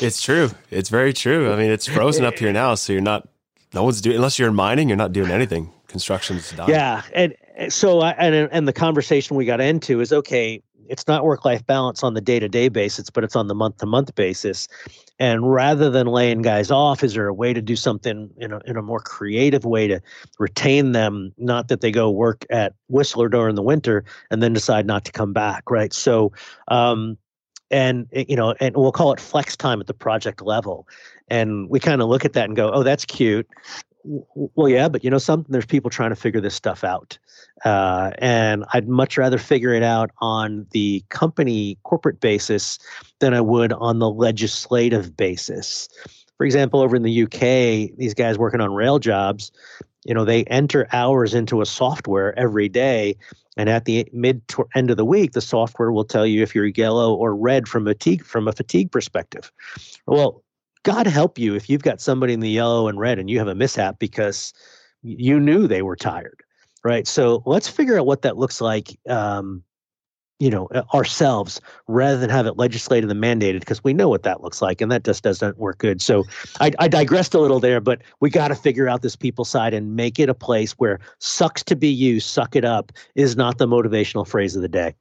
[0.00, 0.50] It's true.
[0.70, 1.52] It's very true.
[1.52, 3.28] I mean, it's frozen up here now, so you're not.
[3.74, 4.88] No one's doing unless you're in mining.
[4.88, 5.72] You're not doing anything.
[5.88, 6.68] Construction's done.
[6.68, 7.34] Yeah, and
[7.68, 11.66] so I, and and the conversation we got into is okay it's not work life
[11.66, 14.68] balance on the day to day basis but it's on the month to month basis
[15.18, 18.60] and rather than laying guys off is there a way to do something in a,
[18.66, 20.00] in a more creative way to
[20.38, 24.86] retain them not that they go work at whistler during the winter and then decide
[24.86, 26.32] not to come back right so
[26.68, 27.16] um
[27.70, 30.88] and eh, you know and we'll call it flex time at the project level.
[31.28, 33.46] And we kind of look at that and go oh that's cute.
[34.04, 37.18] Well yeah but you know something there's people trying to figure this stuff out.
[37.64, 42.78] Uh, and i'd much rather figure it out on the company corporate basis
[43.20, 45.88] than i would on the legislative basis
[46.38, 47.40] for example over in the uk
[47.98, 49.52] these guys working on rail jobs
[50.04, 53.16] you know they enter hours into a software every day
[53.56, 56.54] and at the mid to end of the week the software will tell you if
[56.54, 59.50] you're yellow or red from fatigue from a fatigue perspective
[60.06, 60.42] well
[60.86, 63.48] God help you if you've got somebody in the yellow and red and you have
[63.48, 64.52] a mishap because
[65.02, 66.44] you knew they were tired,
[66.84, 67.08] right?
[67.08, 69.64] So let's figure out what that looks like, um,
[70.38, 74.22] you know, uh, ourselves rather than have it legislated and mandated because we know what
[74.24, 76.02] that looks like and that just doesn't work good.
[76.02, 76.24] So
[76.60, 79.72] I, I digressed a little there, but we got to figure out this people side
[79.72, 83.58] and make it a place where sucks to be you, suck it up is not
[83.58, 84.94] the motivational phrase of the day.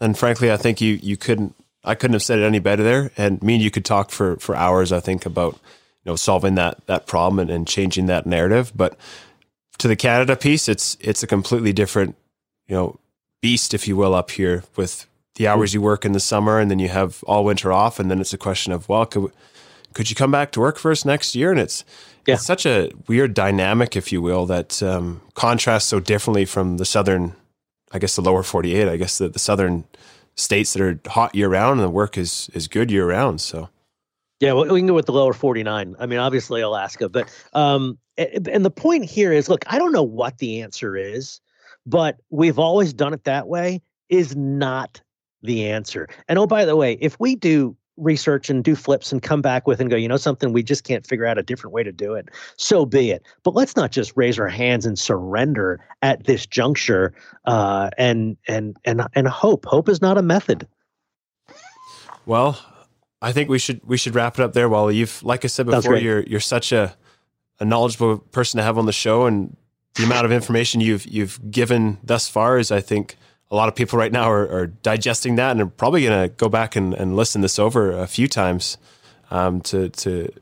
[0.00, 3.10] And frankly, I think you you couldn't I couldn't have said it any better there.
[3.16, 4.92] And me and you could talk for for hours.
[4.92, 8.72] I think about you know solving that that problem and, and changing that narrative.
[8.76, 8.98] But
[9.78, 12.14] to the Canada piece, it's it's a completely different
[12.68, 12.99] you know
[13.40, 16.70] beast, if you will, up here with the hours you work in the summer and
[16.70, 19.32] then you have all winter off, and then it's a question of well, could
[19.94, 21.50] could you come back to work for us next year?
[21.50, 21.84] And it's
[22.26, 22.34] yeah.
[22.34, 26.84] it's such a weird dynamic, if you will, that um, contrasts so differently from the
[26.84, 27.34] southern,
[27.92, 29.84] I guess the lower forty eight, I guess the, the southern
[30.36, 33.40] states that are hot year round and the work is is good year round.
[33.40, 33.68] So
[34.40, 35.96] yeah, well, we can go with the lower 49.
[35.98, 40.02] I mean, obviously Alaska, but um, and the point here is, look, I don't know
[40.02, 41.40] what the answer is,
[41.90, 43.82] but we've always done it that way.
[44.08, 45.00] Is not
[45.42, 46.08] the answer.
[46.28, 49.66] And oh, by the way, if we do research and do flips and come back
[49.66, 51.92] with and go, you know, something we just can't figure out a different way to
[51.92, 52.28] do it.
[52.56, 53.22] So be it.
[53.42, 57.12] But let's not just raise our hands and surrender at this juncture
[57.44, 59.66] uh, and and and and hope.
[59.66, 60.66] Hope is not a method.
[62.26, 62.60] Well,
[63.22, 64.68] I think we should we should wrap it up there.
[64.68, 66.96] Wally, you've like I said before, you're you're such a
[67.58, 69.56] a knowledgeable person to have on the show, and
[69.94, 73.16] the amount of information you've you've given thus far is, I think
[73.50, 76.34] a lot of people right now are, are digesting that and are probably going to
[76.36, 78.78] go back and, and listen this over a few times
[79.30, 80.32] um, to to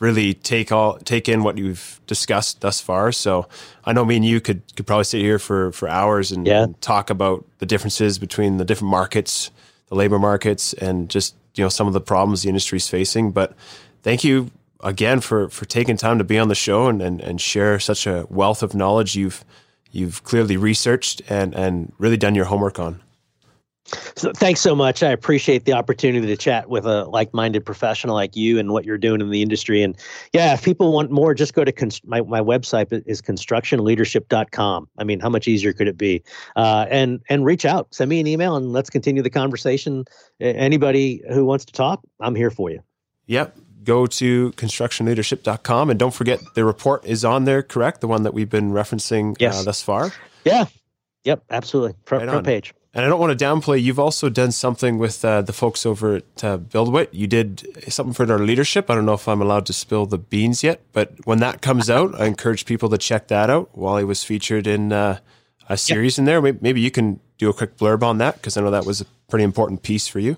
[0.00, 3.10] really take all take in what you've discussed thus far.
[3.10, 3.48] So
[3.84, 6.64] I know me and you could could probably sit here for for hours and, yeah.
[6.64, 9.50] and talk about the differences between the different markets,
[9.88, 13.32] the labor markets, and just you know some of the problems the industry is facing.
[13.32, 13.54] But
[14.02, 14.50] thank you
[14.80, 18.06] again for for taking time to be on the show and and, and share such
[18.06, 19.44] a wealth of knowledge you've
[19.90, 23.00] you've clearly researched and and really done your homework on.
[24.16, 25.02] So thanks so much.
[25.02, 28.98] I appreciate the opportunity to chat with a like-minded professional like you and what you're
[28.98, 29.82] doing in the industry.
[29.82, 29.96] And
[30.34, 34.88] yeah, if people want more, just go to const- my my website is constructionleadership.com.
[34.98, 36.22] I mean, how much easier could it be?
[36.54, 40.04] Uh, and and reach out, send me an email, and let's continue the conversation.
[40.38, 42.80] Anybody who wants to talk, I'm here for you.
[43.26, 43.56] Yep
[43.88, 48.02] go to constructionleadership.com and don't forget the report is on there, correct?
[48.02, 49.60] The one that we've been referencing uh, yes.
[49.60, 50.12] uh, thus far?
[50.44, 50.66] Yeah.
[51.24, 51.94] Yep, absolutely.
[52.04, 52.74] Front, right front page.
[52.94, 56.16] And I don't want to downplay, you've also done something with uh, the folks over
[56.16, 57.08] at uh, BuildWitt.
[57.12, 58.90] You did something for their leadership.
[58.90, 61.88] I don't know if I'm allowed to spill the beans yet, but when that comes
[61.88, 63.76] out, I encourage people to check that out.
[63.76, 65.18] Wally was featured in uh,
[65.68, 66.20] a series yep.
[66.20, 66.40] in there.
[66.42, 69.06] Maybe you can do a quick blurb on that because I know that was a
[69.28, 70.36] pretty important piece for you.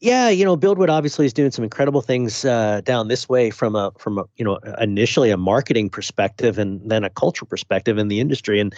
[0.00, 3.76] Yeah, you know, BuildWitt obviously is doing some incredible things uh, down this way from
[3.76, 8.08] a from a you know initially a marketing perspective and then a culture perspective in
[8.08, 8.74] the industry, and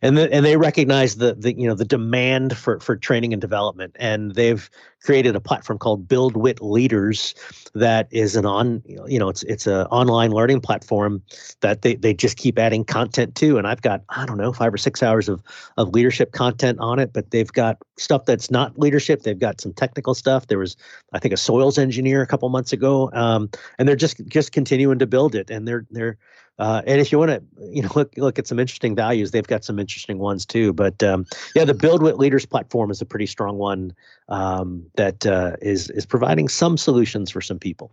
[0.00, 3.42] and the, and they recognize the the you know the demand for for training and
[3.42, 4.70] development, and they've
[5.02, 7.34] created a platform called BuildWitt Leaders
[7.74, 11.22] that is an on you know it's it's an online learning platform
[11.60, 13.58] that they, they just keep adding content to.
[13.58, 15.42] And I've got I don't know five or six hours of
[15.76, 19.22] of leadership content on it but they've got stuff that's not leadership.
[19.22, 20.46] They've got some technical stuff.
[20.46, 20.76] There was
[21.12, 23.10] I think a soils engineer a couple months ago.
[23.12, 25.50] Um, and they're just just continuing to build it.
[25.50, 26.18] And they're they're
[26.58, 29.46] uh, and if you want to, you know, look look at some interesting values, they've
[29.46, 30.72] got some interesting ones too.
[30.72, 33.94] But um, yeah, the BuildWitt Leaders platform is a pretty strong one
[34.28, 37.92] um, that uh, is is providing some solutions for some people.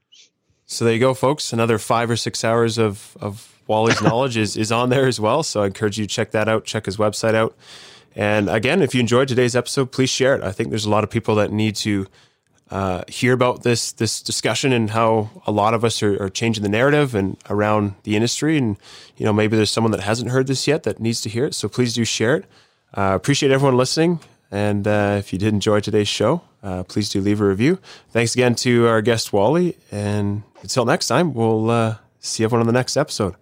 [0.66, 1.52] So there you go, folks.
[1.52, 5.42] Another five or six hours of of Wally's knowledge is is on there as well.
[5.42, 6.66] So I encourage you to check that out.
[6.66, 7.56] Check his website out.
[8.16, 10.44] And again, if you enjoyed today's episode, please share it.
[10.44, 12.08] I think there's a lot of people that need to
[12.72, 16.62] uh, hear about this this discussion and how a lot of us are, are, changing
[16.62, 18.58] the narrative and around the industry.
[18.58, 18.78] And
[19.18, 21.56] you know, maybe there's someone that hasn't heard this yet that needs to hear it.
[21.56, 22.46] So please do share it.
[22.96, 24.20] Uh, appreciate everyone listening.
[24.52, 27.80] And uh, if you did enjoy today's show, uh, please do leave a review.
[28.12, 29.78] Thanks again to our guest Wally.
[29.92, 33.36] And until next time, we'll uh, see everyone on the next episode.